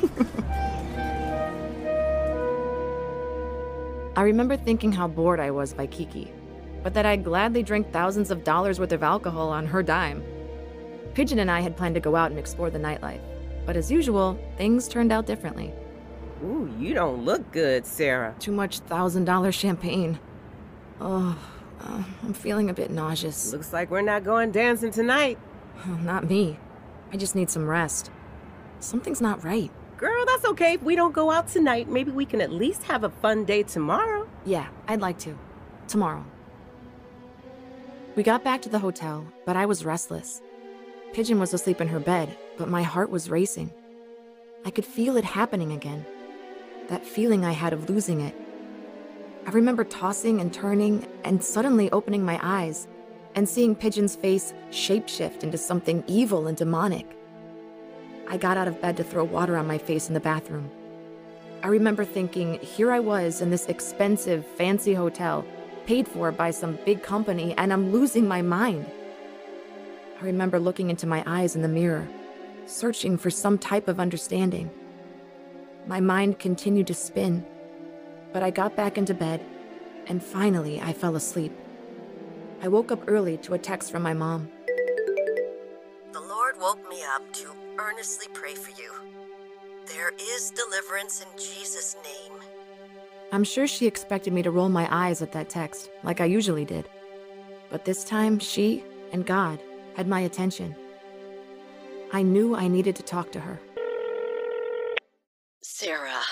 I 4.16 4.22
remember 4.22 4.56
thinking 4.56 4.92
how 4.92 5.08
bored 5.08 5.40
I 5.40 5.50
was 5.50 5.72
by 5.74 5.86
Kiki, 5.86 6.30
but 6.82 6.92
that 6.94 7.06
I'd 7.06 7.24
gladly 7.24 7.62
drink 7.62 7.92
thousands 7.92 8.30
of 8.30 8.44
dollars 8.44 8.78
worth 8.78 8.92
of 8.92 9.02
alcohol 9.02 9.48
on 9.48 9.66
her 9.66 9.82
dime. 9.82 10.22
Pigeon 11.14 11.38
and 11.38 11.50
I 11.50 11.60
had 11.60 11.76
planned 11.76 11.94
to 11.94 12.00
go 12.00 12.16
out 12.16 12.30
and 12.30 12.38
explore 12.38 12.70
the 12.70 12.78
nightlife, 12.78 13.20
but 13.66 13.76
as 13.76 13.90
usual, 13.90 14.38
things 14.56 14.88
turned 14.88 15.12
out 15.12 15.26
differently. 15.26 15.72
Ooh, 16.42 16.72
you 16.78 16.94
don't 16.94 17.24
look 17.24 17.52
good, 17.52 17.86
Sarah. 17.86 18.34
Too 18.38 18.52
much 18.52 18.80
thousand 18.80 19.26
dollar 19.26 19.52
champagne. 19.52 20.18
Oh, 21.00 21.38
uh, 21.80 22.02
I'm 22.22 22.32
feeling 22.32 22.70
a 22.70 22.74
bit 22.74 22.90
nauseous. 22.90 23.52
Looks 23.52 23.72
like 23.72 23.90
we're 23.90 24.02
not 24.02 24.24
going 24.24 24.50
dancing 24.52 24.90
tonight. 24.90 25.38
Not 26.00 26.28
me. 26.28 26.58
I 27.12 27.16
just 27.16 27.34
need 27.34 27.50
some 27.50 27.68
rest. 27.68 28.10
Something's 28.80 29.20
not 29.20 29.44
right. 29.44 29.70
Girl, 29.98 30.24
that's 30.26 30.44
okay 30.46 30.74
if 30.74 30.82
we 30.82 30.96
don't 30.96 31.12
go 31.12 31.30
out 31.30 31.48
tonight. 31.48 31.88
Maybe 31.88 32.10
we 32.10 32.24
can 32.24 32.40
at 32.40 32.50
least 32.50 32.82
have 32.84 33.04
a 33.04 33.10
fun 33.10 33.44
day 33.44 33.62
tomorrow. 33.62 34.28
Yeah, 34.44 34.66
I'd 34.88 35.00
like 35.00 35.18
to. 35.20 35.38
Tomorrow. 35.86 36.24
We 38.16 38.22
got 38.22 38.42
back 38.42 38.62
to 38.62 38.68
the 38.68 38.78
hotel, 38.78 39.26
but 39.46 39.56
I 39.56 39.66
was 39.66 39.84
restless. 39.84 40.42
Pigeon 41.12 41.38
was 41.38 41.52
asleep 41.52 41.80
in 41.80 41.88
her 41.88 42.00
bed, 42.00 42.36
but 42.56 42.68
my 42.68 42.82
heart 42.82 43.10
was 43.10 43.28
racing. 43.28 43.70
I 44.64 44.70
could 44.70 44.86
feel 44.86 45.16
it 45.16 45.24
happening 45.24 45.72
again. 45.72 46.06
That 46.88 47.04
feeling 47.04 47.44
I 47.44 47.52
had 47.52 47.72
of 47.72 47.90
losing 47.90 48.22
it. 48.22 48.34
I 49.46 49.50
remember 49.50 49.84
tossing 49.84 50.40
and 50.40 50.52
turning 50.54 51.06
and 51.24 51.42
suddenly 51.42 51.90
opening 51.90 52.24
my 52.24 52.38
eyes 52.42 52.88
and 53.34 53.48
seeing 53.48 53.74
Pigeon's 53.74 54.16
face 54.16 54.54
shapeshift 54.70 55.42
into 55.42 55.58
something 55.58 56.02
evil 56.06 56.46
and 56.46 56.56
demonic. 56.56 57.06
I 58.28 58.38
got 58.38 58.56
out 58.56 58.68
of 58.68 58.80
bed 58.80 58.96
to 58.96 59.04
throw 59.04 59.24
water 59.24 59.56
on 59.56 59.66
my 59.66 59.78
face 59.78 60.08
in 60.08 60.14
the 60.14 60.20
bathroom. 60.20 60.70
I 61.62 61.68
remember 61.68 62.04
thinking, 62.04 62.58
here 62.60 62.90
I 62.90 63.00
was 63.00 63.40
in 63.40 63.50
this 63.50 63.66
expensive, 63.66 64.46
fancy 64.46 64.94
hotel, 64.94 65.44
paid 65.86 66.08
for 66.08 66.32
by 66.32 66.50
some 66.50 66.78
big 66.86 67.02
company, 67.02 67.54
and 67.58 67.72
I'm 67.72 67.92
losing 67.92 68.26
my 68.26 68.40
mind. 68.42 68.86
I 70.22 70.26
remember 70.26 70.60
looking 70.60 70.88
into 70.88 71.08
my 71.08 71.24
eyes 71.26 71.56
in 71.56 71.62
the 71.62 71.68
mirror, 71.68 72.06
searching 72.66 73.18
for 73.18 73.28
some 73.28 73.58
type 73.58 73.88
of 73.88 73.98
understanding. 73.98 74.70
My 75.88 75.98
mind 75.98 76.38
continued 76.38 76.86
to 76.86 76.94
spin, 76.94 77.44
but 78.32 78.40
I 78.40 78.50
got 78.50 78.76
back 78.76 78.96
into 78.96 79.14
bed, 79.14 79.44
and 80.06 80.22
finally 80.22 80.80
I 80.80 80.92
fell 80.92 81.16
asleep. 81.16 81.52
I 82.62 82.68
woke 82.68 82.92
up 82.92 83.02
early 83.08 83.36
to 83.38 83.54
a 83.54 83.58
text 83.58 83.90
from 83.90 84.04
my 84.04 84.14
mom. 84.14 84.48
The 86.12 86.20
Lord 86.20 86.54
woke 86.60 86.88
me 86.88 87.02
up 87.16 87.32
to 87.32 87.48
earnestly 87.76 88.28
pray 88.32 88.54
for 88.54 88.70
you. 88.80 88.92
There 89.86 90.12
is 90.20 90.52
deliverance 90.52 91.20
in 91.20 91.36
Jesus' 91.36 91.96
name. 92.04 92.38
I'm 93.32 93.42
sure 93.42 93.66
she 93.66 93.88
expected 93.88 94.32
me 94.32 94.42
to 94.42 94.52
roll 94.52 94.68
my 94.68 94.86
eyes 94.88 95.20
at 95.20 95.32
that 95.32 95.48
text, 95.48 95.90
like 96.04 96.20
I 96.20 96.26
usually 96.26 96.64
did. 96.64 96.88
But 97.70 97.84
this 97.84 98.04
time, 98.04 98.38
she 98.38 98.84
and 99.12 99.26
God 99.26 99.58
had 99.96 100.08
my 100.08 100.20
attention. 100.20 100.74
I 102.12 102.22
knew 102.22 102.54
I 102.54 102.68
needed 102.68 102.96
to 102.96 103.02
talk 103.02 103.32
to 103.32 103.40
her. 103.40 103.58
Sarah, 105.62 106.22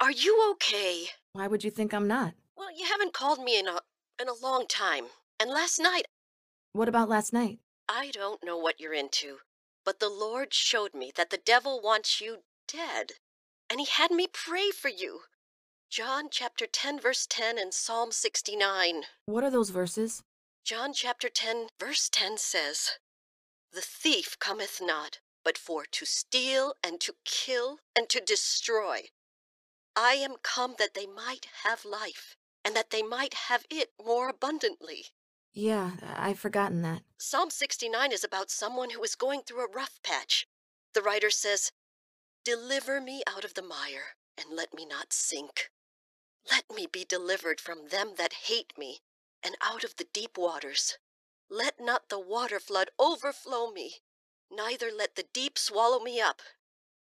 are 0.00 0.10
you 0.10 0.50
okay? 0.52 1.06
Why 1.32 1.46
would 1.46 1.62
you 1.64 1.70
think 1.70 1.92
I'm 1.94 2.08
not? 2.08 2.34
Well, 2.56 2.68
you 2.76 2.86
haven't 2.86 3.12
called 3.12 3.42
me 3.42 3.58
in 3.58 3.68
a 3.68 3.80
in 4.20 4.28
a 4.28 4.34
long 4.42 4.66
time. 4.66 5.06
And 5.40 5.50
last 5.50 5.78
night, 5.78 6.06
What 6.72 6.88
about 6.88 7.08
last 7.08 7.32
night? 7.32 7.60
I 7.88 8.10
don't 8.12 8.44
know 8.44 8.56
what 8.58 8.80
you're 8.80 8.92
into, 8.94 9.38
but 9.84 10.00
the 10.00 10.08
Lord 10.08 10.52
showed 10.52 10.92
me 10.94 11.12
that 11.16 11.30
the 11.30 11.38
devil 11.38 11.80
wants 11.82 12.20
you 12.20 12.38
dead, 12.66 13.12
and 13.70 13.80
he 13.80 13.86
had 13.86 14.10
me 14.10 14.26
pray 14.32 14.70
for 14.70 14.88
you. 14.88 15.20
John 15.90 16.28
chapter 16.30 16.66
10 16.66 17.00
verse 17.00 17.26
10 17.30 17.58
and 17.58 17.72
Psalm 17.72 18.10
69. 18.12 19.04
What 19.26 19.44
are 19.44 19.50
those 19.50 19.70
verses? 19.70 20.22
John 20.64 20.92
chapter 20.92 21.28
10 21.30 21.68
verse 21.80 22.08
10 22.10 22.36
says, 22.36 22.98
The 23.72 23.80
thief 23.80 24.38
cometh 24.38 24.80
not, 24.80 25.20
but 25.44 25.58
for 25.58 25.84
to 25.84 26.04
steal 26.04 26.74
and 26.82 27.00
to 27.00 27.14
kill 27.24 27.78
and 27.96 28.08
to 28.08 28.20
destroy. 28.20 29.10
I 29.94 30.14
am 30.14 30.36
come 30.42 30.76
that 30.78 30.94
they 30.94 31.06
might 31.06 31.46
have 31.64 31.84
life, 31.84 32.36
and 32.64 32.74
that 32.76 32.90
they 32.90 33.02
might 33.02 33.34
have 33.34 33.66
it 33.70 33.92
more 34.04 34.28
abundantly. 34.28 35.06
Yeah, 35.52 35.92
I've 36.16 36.38
forgotten 36.38 36.82
that. 36.82 37.02
Psalm 37.18 37.50
69 37.50 38.12
is 38.12 38.22
about 38.22 38.50
someone 38.50 38.90
who 38.90 39.02
is 39.02 39.14
going 39.14 39.42
through 39.42 39.64
a 39.64 39.70
rough 39.70 39.98
patch. 40.02 40.46
The 40.94 41.02
writer 41.02 41.30
says, 41.30 41.72
Deliver 42.44 43.00
me 43.00 43.22
out 43.26 43.44
of 43.44 43.54
the 43.54 43.62
mire, 43.62 44.16
and 44.36 44.56
let 44.56 44.72
me 44.72 44.86
not 44.86 45.12
sink. 45.12 45.70
Let 46.50 46.64
me 46.74 46.86
be 46.86 47.04
delivered 47.04 47.60
from 47.60 47.88
them 47.88 48.14
that 48.16 48.44
hate 48.44 48.72
me, 48.78 49.00
and 49.42 49.56
out 49.60 49.84
of 49.84 49.96
the 49.96 50.06
deep 50.12 50.38
waters. 50.38 50.96
Let 51.50 51.80
not 51.80 52.08
the 52.08 52.20
water 52.20 52.60
flood 52.60 52.90
overflow 52.98 53.70
me, 53.70 53.96
neither 54.50 54.90
let 54.90 55.16
the 55.16 55.24
deep 55.32 55.58
swallow 55.58 56.00
me 56.00 56.20
up, 56.20 56.40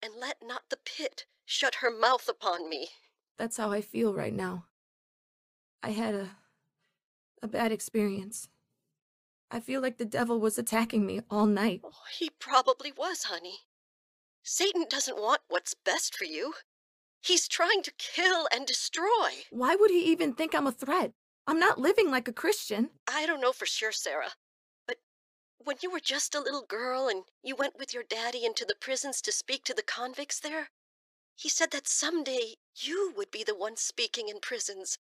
and 0.01 0.13
let 0.15 0.37
not 0.43 0.69
the 0.69 0.77
pit 0.77 1.25
shut 1.45 1.75
her 1.75 1.89
mouth 1.89 2.29
upon 2.29 2.69
me. 2.69 2.89
That's 3.37 3.57
how 3.57 3.71
I 3.71 3.81
feel 3.81 4.13
right 4.13 4.33
now. 4.33 4.65
I 5.81 5.91
had 5.91 6.15
a. 6.15 6.29
a 7.41 7.47
bad 7.47 7.71
experience. 7.71 8.49
I 9.49 9.59
feel 9.59 9.81
like 9.81 9.97
the 9.97 10.05
devil 10.05 10.39
was 10.39 10.57
attacking 10.57 11.05
me 11.05 11.21
all 11.31 11.45
night. 11.45 11.81
Oh, 11.83 11.91
he 12.19 12.29
probably 12.29 12.91
was, 12.91 13.23
honey. 13.23 13.59
Satan 14.43 14.85
doesn't 14.89 15.17
want 15.21 15.41
what's 15.47 15.73
best 15.73 16.15
for 16.15 16.25
you. 16.25 16.53
He's 17.21 17.47
trying 17.47 17.81
to 17.83 17.91
kill 17.97 18.47
and 18.53 18.65
destroy. 18.65 19.43
Why 19.49 19.75
would 19.75 19.91
he 19.91 20.01
even 20.11 20.33
think 20.33 20.53
I'm 20.53 20.67
a 20.67 20.71
threat? 20.71 21.13
I'm 21.47 21.59
not 21.59 21.79
living 21.79 22.11
like 22.11 22.27
a 22.27 22.33
Christian. 22.33 22.89
I 23.07 23.25
don't 23.25 23.39
know 23.39 23.53
for 23.53 23.65
sure, 23.65 23.93
Sarah. 23.93 24.33
But 24.85 24.97
when 25.57 25.77
you 25.81 25.89
were 25.89 26.01
just 26.01 26.35
a 26.35 26.41
little 26.41 26.65
girl 26.67 27.07
and 27.07 27.23
you 27.41 27.55
went 27.55 27.79
with 27.79 27.93
your 27.93 28.03
daddy 28.03 28.45
into 28.45 28.65
the 28.65 28.75
prisons 28.79 29.21
to 29.21 29.31
speak 29.31 29.63
to 29.63 29.73
the 29.73 29.81
convicts 29.81 30.41
there, 30.41 30.69
he 31.35 31.47
said 31.47 31.71
that 31.71 31.87
someday 31.87 32.55
you 32.75 33.13
would 33.15 33.31
be 33.31 33.45
the 33.45 33.55
one 33.55 33.77
speaking 33.77 34.27
in 34.27 34.39
prisons. 34.41 34.97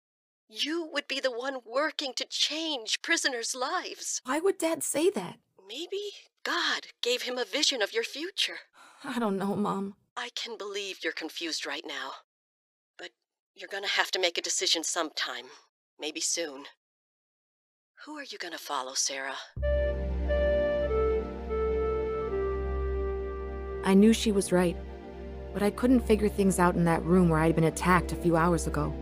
You 0.48 0.88
would 0.92 1.06
be 1.06 1.20
the 1.20 1.30
one 1.30 1.58
working 1.64 2.12
to 2.16 2.26
change 2.28 3.02
prisoners' 3.02 3.54
lives. 3.54 4.20
Why 4.24 4.40
would 4.40 4.58
Dad 4.58 4.82
say 4.82 5.10
that? 5.10 5.38
Maybe 5.66 6.10
God 6.44 6.88
gave 7.02 7.22
him 7.22 7.38
a 7.38 7.44
vision 7.44 7.82
of 7.82 7.92
your 7.92 8.02
future. 8.02 8.58
I 9.04 9.18
don't 9.20 9.38
know, 9.38 9.54
Mom. 9.54 9.94
I 10.16 10.30
can 10.34 10.58
believe 10.58 10.98
you're 11.04 11.12
confused 11.12 11.66
right 11.66 11.84
now. 11.86 12.12
But 12.98 13.10
you're 13.54 13.68
gonna 13.68 13.86
have 13.86 14.10
to 14.10 14.18
make 14.18 14.36
a 14.36 14.42
decision 14.42 14.82
sometime. 14.82 15.46
Maybe 16.02 16.20
soon. 16.20 16.64
Who 18.04 18.16
are 18.18 18.24
you 18.24 18.36
gonna 18.36 18.58
follow, 18.58 18.94
Sarah? 18.94 19.36
I 23.84 23.94
knew 23.94 24.12
she 24.12 24.32
was 24.32 24.50
right, 24.50 24.76
but 25.54 25.62
I 25.62 25.70
couldn't 25.70 26.00
figure 26.00 26.28
things 26.28 26.58
out 26.58 26.74
in 26.74 26.84
that 26.86 27.04
room 27.04 27.28
where 27.28 27.38
I'd 27.38 27.54
been 27.54 27.70
attacked 27.72 28.10
a 28.10 28.16
few 28.16 28.34
hours 28.34 28.66
ago, 28.66 28.92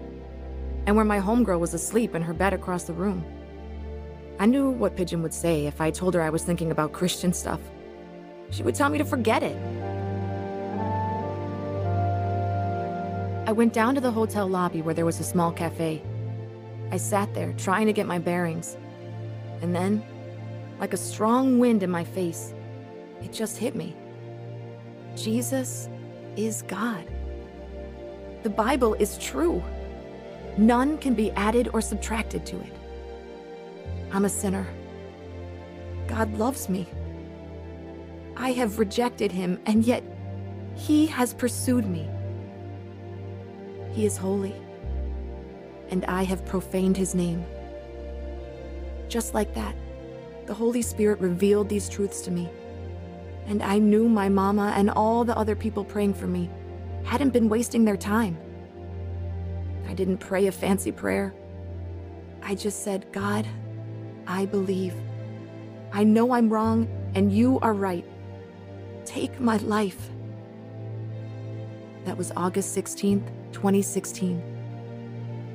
and 0.85 0.95
where 0.95 1.07
my 1.07 1.19
homegirl 1.19 1.59
was 1.59 1.73
asleep 1.73 2.15
in 2.15 2.21
her 2.21 2.35
bed 2.35 2.53
across 2.53 2.85
the 2.85 2.93
room. 2.93 3.25
I 4.39 4.45
knew 4.45 4.69
what 4.69 4.95
Pigeon 4.95 5.23
would 5.23 5.33
say 5.33 5.65
if 5.65 5.81
I 5.81 5.91
told 5.91 6.13
her 6.13 6.21
I 6.21 6.29
was 6.29 6.45
thinking 6.45 6.71
about 6.71 6.93
Christian 6.93 7.33
stuff. 7.33 7.61
She 8.51 8.63
would 8.63 8.75
tell 8.75 8.91
me 8.91 8.99
to 8.99 9.07
forget 9.07 9.43
it. 9.43 9.57
I 13.49 13.53
went 13.53 13.73
down 13.73 13.95
to 13.95 14.03
the 14.03 14.13
hotel 14.13 14.47
lobby 14.47 14.83
where 14.83 14.93
there 14.95 15.07
was 15.07 15.19
a 15.19 15.25
small 15.25 15.51
cafe. 15.51 16.03
I 16.91 16.97
sat 16.97 17.33
there 17.35 17.53
trying 17.55 17.87
to 17.87 17.93
get 17.93 18.07
my 18.07 18.19
bearings. 18.19 18.77
And 19.63 19.75
then, 19.75 20.03
like 20.79 20.93
a 20.93 20.97
strong 20.97 21.59
wind 21.59 21.83
in 21.83 21.91
my 21.91 22.05
face, 22.05 22.55
it 23.23 23.33
just 23.33 23.59
hit 23.59 23.75
me. 23.77 23.95
Jesus 25.17 25.89
is 26.37 26.63
God. 26.63 27.05
The 28.43 28.51
Bible 28.51 28.95
is 28.95 29.19
true. 29.19 29.63
None 30.57 30.99
can 30.99 31.15
be 31.15 31.31
added 31.33 31.69
or 31.73 31.81
subtracted 31.81 32.47
to 32.47 32.61
it. 32.61 32.73
I'm 34.13 34.25
a 34.25 34.29
sinner. 34.29 34.67
God 36.09 36.33
loves 36.39 36.69
me. 36.69 36.89
I 38.37 38.53
have 38.53 38.79
rejected 38.79 39.31
him, 39.31 39.61
and 39.67 39.85
yet 39.85 40.03
he 40.75 41.07
has 41.07 41.35
pursued 41.35 41.87
me. 41.87 42.09
He 43.93 44.07
is 44.07 44.17
holy, 44.17 44.55
and 45.91 46.05
I 46.07 46.23
have 46.23 46.47
profaned 46.47 46.97
his 46.97 47.15
name. 47.15 47.45
Just 49.09 49.35
like 49.35 49.55
that, 49.55 49.75
the 50.47 50.55
Holy 50.55 50.83
Spirit 50.83 51.21
revealed 51.21 51.69
these 51.69 51.89
truths 51.89 52.21
to 52.23 52.31
me. 52.31 52.49
And 53.47 53.63
I 53.63 53.79
knew 53.79 54.09
my 54.09 54.29
mama 54.29 54.73
and 54.77 54.91
all 54.91 55.25
the 55.25 55.37
other 55.37 55.57
people 55.57 55.85
praying 55.85 56.15
for 56.15 56.27
me 56.27 56.49
hadn't 57.05 57.31
been 57.31 57.49
wasting 57.49 57.85
their 57.85 57.97
time. 57.97 58.39
I 59.89 59.95
didn't 59.95 60.19
pray 60.19 60.47
a 60.47 60.53
fancy 60.53 60.93
prayer. 60.93 61.35
I 62.43 62.55
just 62.55 62.85
said, 62.85 63.11
God, 63.13 63.47
I 64.27 64.47
believe. 64.47 64.95
I 65.93 66.05
know 66.05 66.33
I'm 66.33 66.49
wrong, 66.49 66.89
and 67.15 67.33
you 67.33 67.59
are 67.61 67.75
right. 67.75 68.05
Take 69.05 69.41
my 69.41 69.57
life. 69.57 70.11
That 72.05 72.17
was 72.17 72.33
August 72.37 72.77
16th, 72.77 73.27
2016. 73.53 74.50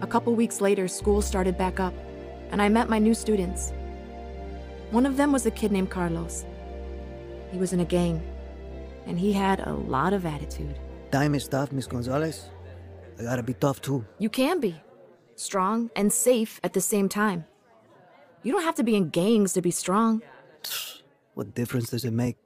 A 0.02 0.08
couple 0.08 0.36
weeks 0.36 0.60
later, 0.60 0.88
school 0.88 1.22
started 1.22 1.58
back 1.58 1.80
up, 1.80 1.94
and 2.52 2.62
I 2.62 2.70
met 2.70 2.90
my 2.90 3.00
new 3.00 3.14
students. 3.14 3.72
One 4.92 5.06
of 5.06 5.18
them 5.18 5.32
was 5.32 5.46
a 5.46 5.52
kid 5.52 5.72
named 5.72 5.90
Carlos. 5.90 6.46
He 7.52 7.58
was 7.58 7.72
in 7.72 7.80
a 7.80 7.86
gang, 7.86 8.22
and 9.08 9.18
he 9.18 9.32
had 9.32 9.62
a 9.62 9.74
lot 9.74 10.14
of 10.14 10.26
attitude. 10.26 10.78
Time 11.12 11.34
is 11.34 11.48
tough, 11.48 11.72
Miss 11.72 11.88
Gonzalez. 11.88 12.50
I 13.18 13.24
gotta 13.24 13.44
be 13.44 13.54
tough 13.54 13.82
too. 13.82 14.06
You 14.20 14.30
can 14.30 14.60
be 14.60 14.76
strong 15.36 15.90
and 15.96 16.12
safe 16.12 16.60
at 16.64 16.74
the 16.74 16.82
same 16.82 17.08
time. 17.08 17.46
You 18.44 18.52
don't 18.52 18.64
have 18.64 18.76
to 18.76 18.84
be 18.84 18.96
in 18.96 19.10
gangs 19.10 19.54
to 19.54 19.62
be 19.62 19.72
strong. 19.72 20.22
What 21.36 21.54
difference 21.54 21.90
does 21.90 22.06
it 22.06 22.14
make? 22.14 22.38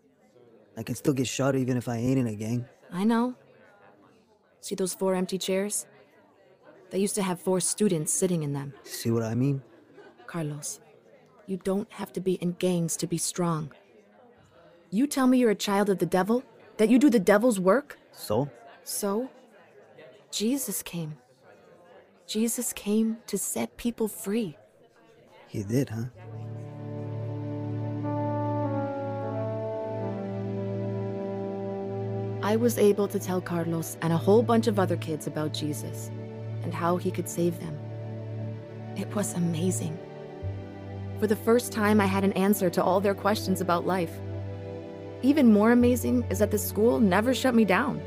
I 0.76 0.82
can 0.82 0.96
still 0.96 1.14
get 1.14 1.28
shot 1.28 1.56
even 1.56 1.78
if 1.78 1.88
I 1.88 1.98
ain't 1.98 2.18
in 2.18 2.26
a 2.26 2.34
gang. 2.34 2.66
I 2.92 3.04
know. 3.04 3.36
See 4.62 4.74
those 4.74 4.96
four 4.96 5.14
empty 5.14 5.38
chairs? 5.38 5.86
They 6.92 7.00
used 7.00 7.16
to 7.16 7.24
have 7.24 7.40
four 7.40 7.60
students 7.60 8.12
sitting 8.12 8.44
in 8.44 8.54
them. 8.54 8.74
See 8.84 9.12
what 9.12 9.24
I 9.24 9.36
mean? 9.36 9.62
Carlos, 10.26 10.80
you 11.46 11.58
don't 11.58 11.92
have 11.94 12.12
to 12.14 12.20
be 12.20 12.34
in 12.34 12.54
gangs 12.54 12.98
to 12.98 13.08
be 13.08 13.18
strong. 13.18 13.72
You 14.90 15.06
tell 15.06 15.28
me 15.28 15.38
you're 15.38 15.52
a 15.52 15.56
child 15.56 15.90
of 15.90 16.00
the 16.00 16.06
devil? 16.06 16.44
That 16.78 16.90
you 16.90 16.98
do 16.98 17.10
the 17.10 17.20
devil's 17.20 17.60
work? 17.60 18.00
So? 18.12 18.50
So? 18.84 19.30
Jesus 20.32 20.82
came. 20.82 21.18
Jesus 22.26 22.74
came 22.74 23.18
to 23.28 23.38
set 23.38 23.76
people 23.78 24.08
free. 24.08 24.58
He 25.48 25.64
did, 25.64 25.90
huh? 25.90 26.06
I 32.42 32.56
was 32.56 32.78
able 32.78 33.08
to 33.08 33.20
tell 33.20 33.42
Carlos 33.42 33.98
and 34.02 34.14
a 34.14 34.18
whole 34.18 34.42
bunch 34.42 34.68
of 34.68 34.80
other 34.80 34.98
kids 34.98 35.28
about 35.28 35.54
Jesus 35.54 36.10
and 36.64 36.74
how 36.74 36.98
he 36.98 37.12
could 37.12 37.30
save 37.30 37.60
them. 37.60 37.78
It 38.98 39.14
was 39.16 39.34
amazing. 39.34 39.98
For 41.20 41.28
the 41.28 41.36
first 41.36 41.72
time, 41.72 42.00
I 42.00 42.06
had 42.06 42.24
an 42.24 42.34
answer 42.34 42.70
to 42.70 42.84
all 42.84 43.02
their 43.02 43.14
questions 43.14 43.62
about 43.62 43.86
life. 43.86 44.12
Even 45.22 45.52
more 45.52 45.72
amazing 45.72 46.26
is 46.30 46.40
that 46.40 46.52
the 46.52 46.58
school 46.58 47.00
never 47.00 47.34
shut 47.34 47.54
me 47.54 47.66
down. 47.66 48.02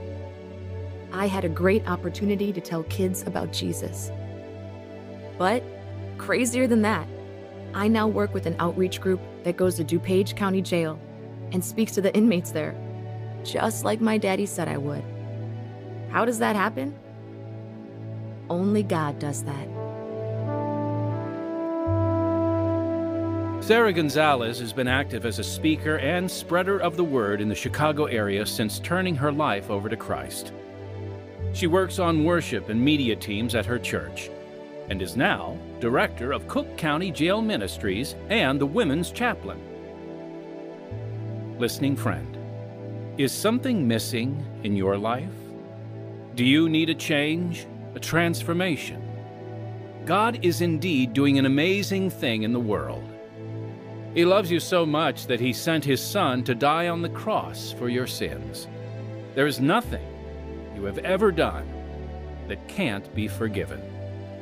I 1.12 1.26
had 1.26 1.44
a 1.44 1.48
great 1.48 1.86
opportunity 1.86 2.52
to 2.52 2.60
tell 2.60 2.84
kids 2.84 3.22
about 3.26 3.52
Jesus. 3.52 4.10
But, 5.36 5.62
crazier 6.16 6.66
than 6.66 6.82
that, 6.82 7.06
I 7.74 7.88
now 7.88 8.08
work 8.08 8.32
with 8.32 8.46
an 8.46 8.56
outreach 8.58 9.00
group 9.00 9.20
that 9.44 9.56
goes 9.56 9.76
to 9.76 9.84
DuPage 9.84 10.36
County 10.36 10.62
Jail 10.62 10.98
and 11.52 11.62
speaks 11.62 11.92
to 11.92 12.00
the 12.00 12.14
inmates 12.14 12.50
there, 12.50 12.74
just 13.44 13.84
like 13.84 14.00
my 14.00 14.16
daddy 14.16 14.46
said 14.46 14.68
I 14.68 14.78
would. 14.78 15.04
How 16.10 16.24
does 16.24 16.38
that 16.38 16.56
happen? 16.56 16.94
Only 18.52 18.82
God 18.82 19.18
does 19.18 19.42
that. 19.44 19.66
Sarah 23.64 23.94
Gonzalez 23.94 24.58
has 24.60 24.74
been 24.74 24.88
active 24.88 25.24
as 25.24 25.38
a 25.38 25.44
speaker 25.44 25.96
and 25.96 26.30
spreader 26.30 26.78
of 26.78 26.98
the 26.98 27.04
word 27.04 27.40
in 27.40 27.48
the 27.48 27.54
Chicago 27.54 28.04
area 28.04 28.44
since 28.44 28.78
turning 28.78 29.16
her 29.16 29.32
life 29.32 29.70
over 29.70 29.88
to 29.88 29.96
Christ. 29.96 30.52
She 31.54 31.66
works 31.66 31.98
on 31.98 32.24
worship 32.24 32.68
and 32.68 32.78
media 32.78 33.16
teams 33.16 33.54
at 33.54 33.64
her 33.64 33.78
church 33.78 34.28
and 34.90 35.00
is 35.00 35.16
now 35.16 35.56
director 35.80 36.32
of 36.32 36.46
Cook 36.46 36.76
County 36.76 37.10
Jail 37.10 37.40
Ministries 37.40 38.16
and 38.28 38.60
the 38.60 38.66
Women's 38.66 39.10
Chaplain. 39.10 39.62
Listening 41.58 41.96
friend, 41.96 42.36
is 43.16 43.32
something 43.32 43.88
missing 43.88 44.44
in 44.62 44.76
your 44.76 44.98
life? 44.98 45.32
Do 46.34 46.44
you 46.44 46.68
need 46.68 46.90
a 46.90 46.94
change, 46.94 47.66
a 47.94 48.00
transformation? 48.00 49.02
God 50.04 50.44
is 50.44 50.60
indeed 50.60 51.12
doing 51.12 51.38
an 51.38 51.46
amazing 51.46 52.10
thing 52.10 52.42
in 52.42 52.52
the 52.52 52.60
world. 52.60 53.04
He 54.14 54.24
loves 54.24 54.50
you 54.50 54.60
so 54.60 54.84
much 54.84 55.26
that 55.26 55.40
he 55.40 55.52
sent 55.52 55.84
his 55.84 56.02
Son 56.02 56.44
to 56.44 56.54
die 56.54 56.88
on 56.88 57.02
the 57.02 57.08
cross 57.08 57.72
for 57.72 57.88
your 57.88 58.06
sins. 58.06 58.66
There 59.34 59.46
is 59.46 59.60
nothing 59.60 60.06
you 60.74 60.84
have 60.84 60.98
ever 60.98 61.32
done 61.32 61.66
that 62.48 62.68
can't 62.68 63.14
be 63.14 63.28
forgiven. 63.28 63.80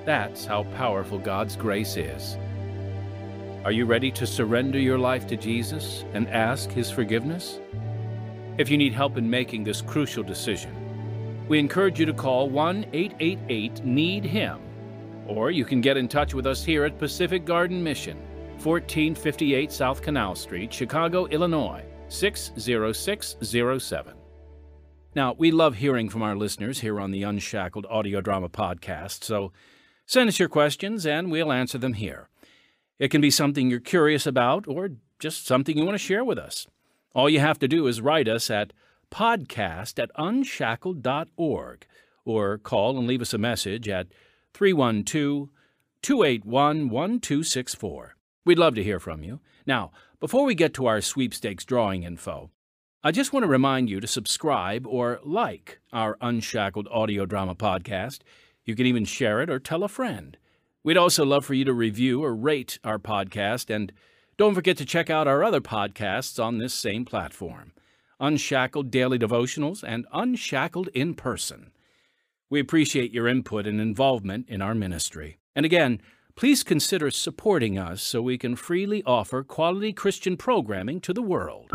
That's 0.04 0.44
how 0.44 0.64
powerful 0.74 1.18
God's 1.18 1.54
grace 1.54 1.96
is. 1.96 2.36
Are 3.64 3.72
you 3.72 3.84
ready 3.84 4.10
to 4.12 4.26
surrender 4.26 4.78
your 4.78 4.98
life 4.98 5.26
to 5.26 5.36
Jesus 5.36 6.04
and 6.14 6.26
ask 6.28 6.70
his 6.70 6.90
forgiveness? 6.90 7.60
If 8.56 8.70
you 8.70 8.78
need 8.78 8.94
help 8.94 9.18
in 9.18 9.28
making 9.28 9.64
this 9.64 9.82
crucial 9.82 10.22
decision, 10.22 10.74
we 11.50 11.58
encourage 11.58 11.98
you 11.98 12.06
to 12.06 12.14
call 12.14 12.48
1 12.48 12.86
888 12.92 13.84
NEED 13.84 14.24
HIM, 14.24 14.60
or 15.26 15.50
you 15.50 15.64
can 15.64 15.80
get 15.80 15.96
in 15.96 16.06
touch 16.06 16.32
with 16.32 16.46
us 16.46 16.64
here 16.64 16.84
at 16.84 16.96
Pacific 16.96 17.44
Garden 17.44 17.82
Mission. 17.82 18.16
1458 18.62 19.72
South 19.72 20.00
Canal 20.00 20.36
Street, 20.36 20.72
Chicago, 20.72 21.26
Illinois, 21.26 21.82
60607. 22.08 24.14
Now, 25.16 25.34
we 25.36 25.50
love 25.50 25.74
hearing 25.74 26.08
from 26.08 26.22
our 26.22 26.36
listeners 26.36 26.80
here 26.80 27.00
on 27.00 27.10
the 27.10 27.24
Unshackled 27.24 27.86
Audio 27.86 28.20
Drama 28.20 28.48
Podcast, 28.48 29.24
so 29.24 29.50
send 30.06 30.28
us 30.28 30.38
your 30.38 30.48
questions 30.48 31.04
and 31.04 31.32
we'll 31.32 31.50
answer 31.50 31.78
them 31.78 31.94
here. 31.94 32.28
It 33.00 33.10
can 33.10 33.20
be 33.20 33.32
something 33.32 33.68
you're 33.68 33.80
curious 33.80 34.24
about 34.24 34.68
or 34.68 34.90
just 35.18 35.48
something 35.48 35.76
you 35.76 35.84
want 35.84 35.94
to 35.94 35.98
share 35.98 36.24
with 36.24 36.38
us. 36.38 36.68
All 37.12 37.28
you 37.28 37.40
have 37.40 37.58
to 37.58 37.66
do 37.66 37.88
is 37.88 38.00
write 38.00 38.28
us 38.28 38.50
at 38.50 38.72
podcast 39.10 39.98
at 39.98 40.10
unshackled.org 40.16 41.86
or 42.24 42.58
call 42.58 42.98
and 42.98 43.06
leave 43.06 43.22
us 43.22 43.34
a 43.34 43.38
message 43.38 43.88
at 43.88 44.08
312 44.54 45.48
281 46.02 46.88
1264. 46.88 48.16
We'd 48.44 48.58
love 48.58 48.74
to 48.74 48.84
hear 48.84 48.98
from 48.98 49.22
you. 49.22 49.40
Now, 49.66 49.90
before 50.18 50.44
we 50.44 50.54
get 50.54 50.72
to 50.74 50.86
our 50.86 51.00
sweepstakes 51.00 51.64
drawing 51.64 52.04
info, 52.04 52.50
I 53.02 53.12
just 53.12 53.32
want 53.32 53.44
to 53.44 53.48
remind 53.48 53.88
you 53.90 54.00
to 54.00 54.06
subscribe 54.06 54.86
or 54.86 55.20
like 55.22 55.80
our 55.92 56.16
Unshackled 56.20 56.88
audio 56.90 57.26
drama 57.26 57.54
podcast. 57.54 58.20
You 58.64 58.74
can 58.74 58.86
even 58.86 59.04
share 59.04 59.40
it 59.40 59.50
or 59.50 59.58
tell 59.58 59.82
a 59.82 59.88
friend. 59.88 60.36
We'd 60.82 60.96
also 60.96 61.24
love 61.24 61.44
for 61.44 61.54
you 61.54 61.64
to 61.64 61.72
review 61.72 62.22
or 62.24 62.34
rate 62.34 62.78
our 62.84 62.98
podcast, 62.98 63.74
and 63.74 63.92
don't 64.36 64.54
forget 64.54 64.76
to 64.78 64.86
check 64.86 65.10
out 65.10 65.28
our 65.28 65.44
other 65.44 65.60
podcasts 65.60 66.42
on 66.42 66.58
this 66.58 66.72
same 66.72 67.04
platform 67.04 67.72
Unshackled 68.20 68.90
Daily 68.90 69.18
Devotionals 69.18 69.82
and 69.82 70.06
Unshackled 70.12 70.88
in 70.88 71.14
Person. 71.14 71.72
We 72.50 72.60
appreciate 72.60 73.12
your 73.12 73.26
input 73.26 73.66
and 73.66 73.80
involvement 73.80 74.48
in 74.48 74.60
our 74.60 74.74
ministry. 74.74 75.38
And 75.56 75.64
again, 75.64 76.00
please 76.36 76.62
consider 76.62 77.10
supporting 77.10 77.78
us 77.78 78.02
so 78.02 78.20
we 78.20 78.38
can 78.38 78.56
freely 78.56 79.02
offer 79.04 79.42
quality 79.42 79.92
Christian 79.92 80.36
programming 80.36 81.00
to 81.00 81.12
the 81.12 81.22
world. 81.22 81.70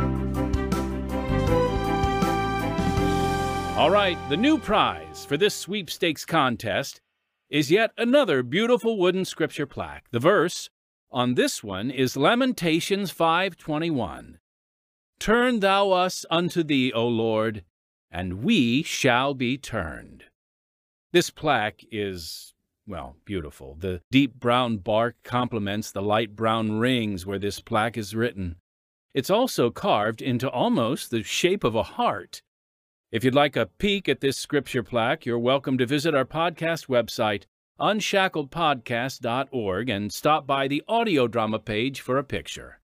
All 3.78 3.90
right, 3.90 4.18
the 4.30 4.38
new 4.38 4.58
prize 4.58 5.26
for 5.26 5.38
this 5.38 5.54
sweepstakes 5.54 6.24
contest 6.26 7.02
is 7.50 7.70
yet 7.70 7.92
another 7.98 8.42
beautiful 8.42 8.98
wooden 8.98 9.26
scripture 9.26 9.66
plaque. 9.66 10.06
The 10.12 10.20
verse 10.20 10.70
on 11.12 11.36
this 11.36 11.64
one 11.64 11.92
is 11.92 12.18
Lamentations 12.18 13.12
5:21. 13.12 14.40
Turn 15.20 15.60
thou 15.60 15.92
us 15.92 16.26
unto 16.30 16.64
thee, 16.64 16.94
O 16.94 17.08
Lord, 17.08 17.64
and 18.12 18.44
we 18.44 18.84
shall 18.84 19.34
be 19.34 19.58
turned. 19.58 20.26
This 21.12 21.30
plaque 21.30 21.84
is 21.92 22.54
well, 22.88 23.16
beautiful. 23.26 23.76
The 23.80 24.02
deep 24.12 24.36
brown 24.36 24.78
bark 24.78 25.16
complements 25.24 25.92
the 25.92 26.04
light 26.04 26.36
brown 26.36 26.78
rings 26.78 27.26
where 27.26 27.40
this 27.40 27.60
plaque 27.60 27.98
is 27.98 28.14
written. 28.14 28.58
It's 29.14 29.32
also 29.32 29.72
carved 29.72 30.22
into 30.22 30.48
almost 30.50 31.10
the 31.10 31.24
shape 31.24 31.64
of 31.64 31.74
a 31.74 31.84
heart. 31.84 32.44
If 33.12 33.24
you'd 33.24 33.34
like 33.34 33.56
a 33.56 33.66
peek 33.66 34.08
at 34.08 34.22
this 34.22 34.38
scripture 34.38 34.84
plaque, 34.84 35.26
you're 35.26 35.40
welcome 35.40 35.80
to 35.80 35.86
visit 35.86 36.14
our 36.14 36.26
podcast 36.26 36.88
website, 36.88 37.46
unshackledpodcast.org, 37.80 39.90
and 39.90 40.14
stop 40.14 40.46
by 40.46 40.68
the 40.68 40.84
audio 40.88 41.28
drama 41.28 41.60
page 41.60 42.02
for 42.02 42.18
a 42.18 42.24
picture. 42.24 42.82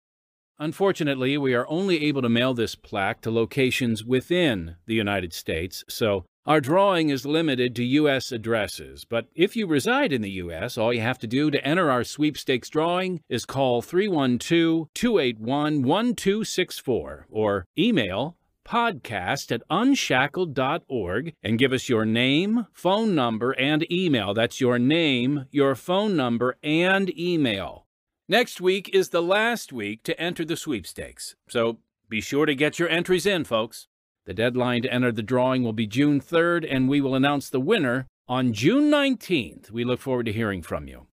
Unfortunately, 0.57 1.37
we 1.37 1.53
are 1.53 1.67
only 1.67 2.05
able 2.05 2.21
to 2.21 2.29
mail 2.29 2.53
this 2.53 2.75
plaque 2.75 3.21
to 3.21 3.31
locations 3.31 4.05
within 4.05 4.75
the 4.85 4.93
United 4.93 5.33
States, 5.33 5.83
so 5.89 6.25
our 6.45 6.61
drawing 6.61 7.09
is 7.09 7.25
limited 7.25 7.75
to 7.75 7.83
U.S. 7.83 8.31
addresses. 8.31 9.03
But 9.03 9.27
if 9.33 9.55
you 9.55 9.67
reside 9.67 10.13
in 10.13 10.21
the 10.21 10.31
U.S., 10.31 10.77
all 10.77 10.93
you 10.93 11.01
have 11.01 11.19
to 11.19 11.27
do 11.27 11.49
to 11.51 11.65
enter 11.65 11.89
our 11.89 12.03
sweepstakes 12.03 12.69
drawing 12.69 13.21
is 13.27 13.45
call 13.45 13.81
312 13.81 14.87
281 14.93 15.81
1264 15.81 17.27
or 17.29 17.65
email 17.77 18.37
podcast 18.65 19.51
at 19.51 19.61
unshackled.org 19.69 21.33
and 21.43 21.59
give 21.59 21.71
us 21.71 21.89
your 21.89 22.05
name, 22.05 22.65
phone 22.73 23.15
number, 23.15 23.51
and 23.51 23.91
email. 23.91 24.33
That's 24.33 24.59
your 24.59 24.79
name, 24.79 25.45
your 25.51 25.75
phone 25.75 26.15
number, 26.15 26.57
and 26.63 27.17
email. 27.17 27.84
Next 28.27 28.59
week 28.59 28.89
is 28.91 29.09
the 29.09 29.21
last 29.21 29.71
week 29.71 30.01
to 30.01 30.19
enter 30.19 30.43
the 30.43 30.57
sweepstakes, 30.57 31.35
so 31.47 31.77
be 32.09 32.21
sure 32.21 32.47
to 32.47 32.55
get 32.55 32.79
your 32.79 32.89
entries 32.89 33.27
in, 33.27 33.43
folks. 33.43 33.87
The 34.25 34.33
deadline 34.33 34.81
to 34.81 34.91
enter 34.91 35.11
the 35.11 35.21
drawing 35.21 35.61
will 35.61 35.73
be 35.73 35.85
June 35.85 36.19
3rd, 36.19 36.65
and 36.67 36.89
we 36.89 37.01
will 37.01 37.13
announce 37.13 37.51
the 37.51 37.59
winner 37.59 38.07
on 38.27 38.51
June 38.51 38.89
19th. 38.89 39.69
We 39.69 39.83
look 39.83 39.99
forward 39.99 40.25
to 40.25 40.33
hearing 40.33 40.63
from 40.63 40.87
you. 40.87 41.05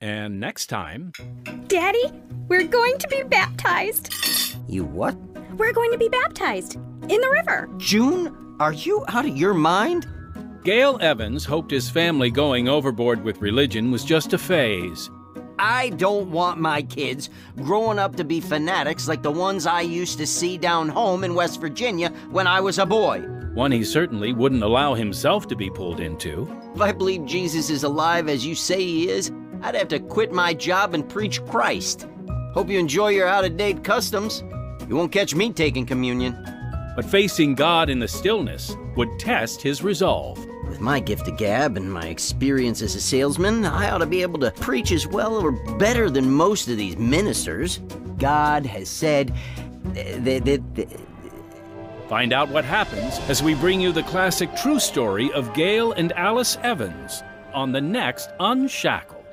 And 0.00 0.40
next 0.40 0.66
time. 0.66 1.12
Daddy, 1.68 2.10
we're 2.48 2.66
going 2.66 2.98
to 2.98 3.06
be 3.06 3.22
baptized. 3.22 4.12
You 4.66 4.86
what? 4.86 5.14
We're 5.56 5.72
going 5.72 5.92
to 5.92 5.98
be 5.98 6.08
baptized 6.08 6.74
in 6.74 7.20
the 7.20 7.30
river. 7.30 7.68
June, 7.76 8.56
are 8.58 8.72
you 8.72 9.04
out 9.06 9.24
of 9.24 9.36
your 9.36 9.54
mind? 9.54 10.08
Gail 10.64 10.98
Evans 11.00 11.44
hoped 11.44 11.70
his 11.70 11.88
family 11.88 12.28
going 12.28 12.68
overboard 12.68 13.22
with 13.22 13.40
religion 13.40 13.92
was 13.92 14.04
just 14.04 14.32
a 14.32 14.38
phase. 14.38 15.08
I 15.58 15.90
don't 15.90 16.30
want 16.30 16.60
my 16.60 16.82
kids 16.82 17.30
growing 17.56 17.98
up 17.98 18.16
to 18.16 18.24
be 18.24 18.40
fanatics 18.40 19.08
like 19.08 19.22
the 19.22 19.30
ones 19.30 19.66
I 19.66 19.80
used 19.80 20.18
to 20.18 20.26
see 20.26 20.58
down 20.58 20.88
home 20.88 21.24
in 21.24 21.34
West 21.34 21.60
Virginia 21.60 22.10
when 22.30 22.46
I 22.46 22.60
was 22.60 22.78
a 22.78 22.86
boy. 22.86 23.20
one 23.54 23.72
he 23.72 23.84
certainly 23.84 24.32
wouldn't 24.34 24.62
allow 24.62 24.92
himself 24.94 25.48
to 25.48 25.56
be 25.56 25.70
pulled 25.70 26.00
into. 26.00 26.46
If 26.74 26.80
I 26.82 26.92
believe 26.92 27.24
Jesus 27.24 27.70
is 27.70 27.84
alive 27.84 28.28
as 28.28 28.44
you 28.44 28.54
say 28.54 28.82
he 28.82 29.08
is, 29.08 29.32
I'd 29.62 29.74
have 29.74 29.88
to 29.88 29.98
quit 29.98 30.32
my 30.32 30.52
job 30.52 30.92
and 30.92 31.08
preach 31.08 31.42
Christ. 31.46 32.06
Hope 32.52 32.68
you 32.68 32.78
enjoy 32.78 33.08
your 33.08 33.26
out 33.26 33.46
of 33.46 33.56
date 33.56 33.82
customs. 33.82 34.44
You 34.88 34.96
won't 34.96 35.12
catch 35.12 35.34
me 35.34 35.52
taking 35.52 35.86
communion. 35.86 36.36
But 36.94 37.06
facing 37.06 37.54
God 37.54 37.88
in 37.88 37.98
the 37.98 38.08
stillness 38.08 38.76
would 38.94 39.18
test 39.18 39.62
his 39.62 39.82
resolve. 39.82 40.38
With 40.68 40.80
my 40.80 41.00
gift 41.00 41.28
of 41.28 41.36
gab 41.36 41.76
and 41.76 41.92
my 41.92 42.06
experience 42.06 42.82
as 42.82 42.94
a 42.94 43.00
salesman, 43.00 43.64
I 43.64 43.90
ought 43.90 43.98
to 43.98 44.06
be 44.06 44.22
able 44.22 44.40
to 44.40 44.50
preach 44.50 44.92
as 44.92 45.06
well 45.06 45.36
or 45.36 45.52
better 45.76 46.10
than 46.10 46.30
most 46.30 46.68
of 46.68 46.76
these 46.76 46.96
ministers. 46.96 47.78
God 48.18 48.66
has 48.66 48.88
said 48.88 49.34
that. 49.94 50.44
that 50.44 51.00
Find 52.08 52.32
out 52.32 52.48
what 52.50 52.64
happens 52.64 53.18
as 53.28 53.42
we 53.42 53.54
bring 53.54 53.80
you 53.80 53.90
the 53.90 54.04
classic 54.04 54.54
true 54.54 54.78
story 54.78 55.32
of 55.32 55.52
Gail 55.54 55.90
and 55.90 56.12
Alice 56.12 56.56
Evans 56.62 57.24
on 57.52 57.72
the 57.72 57.80
next 57.80 58.30
Unshackled. 58.38 59.24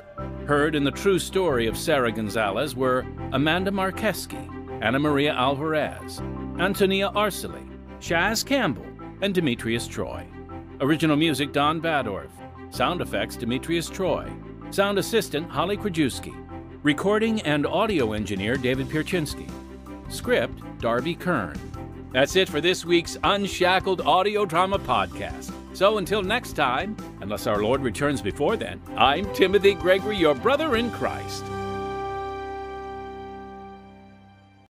Heard 0.48 0.74
in 0.74 0.84
the 0.84 0.90
true 0.90 1.20
story 1.20 1.68
of 1.68 1.78
Sarah 1.78 2.12
Gonzalez 2.12 2.76
were 2.76 3.06
Amanda 3.32 3.70
Marqueski, 3.70 4.82
Anna 4.82 4.98
Maria 4.98 5.34
Alvarez, 5.34 6.20
Antonia 6.58 7.12
Arceli, 7.12 7.64
Chaz 8.00 8.44
Campbell, 8.44 8.86
and 9.22 9.36
Demetrius 9.36 9.88
Troy. 9.88 10.26
Original 10.84 11.16
music 11.16 11.54
Don 11.54 11.82
Badorf. 11.82 12.28
Sound 12.70 13.00
effects 13.00 13.38
Demetrius 13.38 13.90
Troy. 13.90 14.30
Sound 14.70 15.00
assistant 15.00 15.50
Holly 15.50 15.78
Krajewski. 15.78 16.36
Recording 16.84 17.40
and 17.44 17.66
audio 17.66 18.12
engineer 18.12 18.58
David 18.58 18.90
Pierczynski. 18.90 19.50
Script 20.12 20.62
Darby 20.80 21.16
Kern. 21.16 21.58
That's 22.12 22.36
it 22.36 22.50
for 22.50 22.60
this 22.60 22.84
week's 22.84 23.18
Unshackled 23.24 24.02
Audio 24.02 24.44
Drama 24.44 24.78
Podcast. 24.78 25.54
So 25.74 26.00
until 26.00 26.22
next 26.22 26.52
time, 26.52 26.98
unless 27.22 27.48
our 27.48 27.64
Lord 27.64 27.80
returns 27.80 28.22
before 28.22 28.58
then, 28.58 28.82
I'm 28.98 29.34
Timothy 29.34 29.76
Gregory, 29.76 30.18
your 30.18 30.36
brother 30.36 30.76
in 30.76 30.92
Christ. 30.92 31.46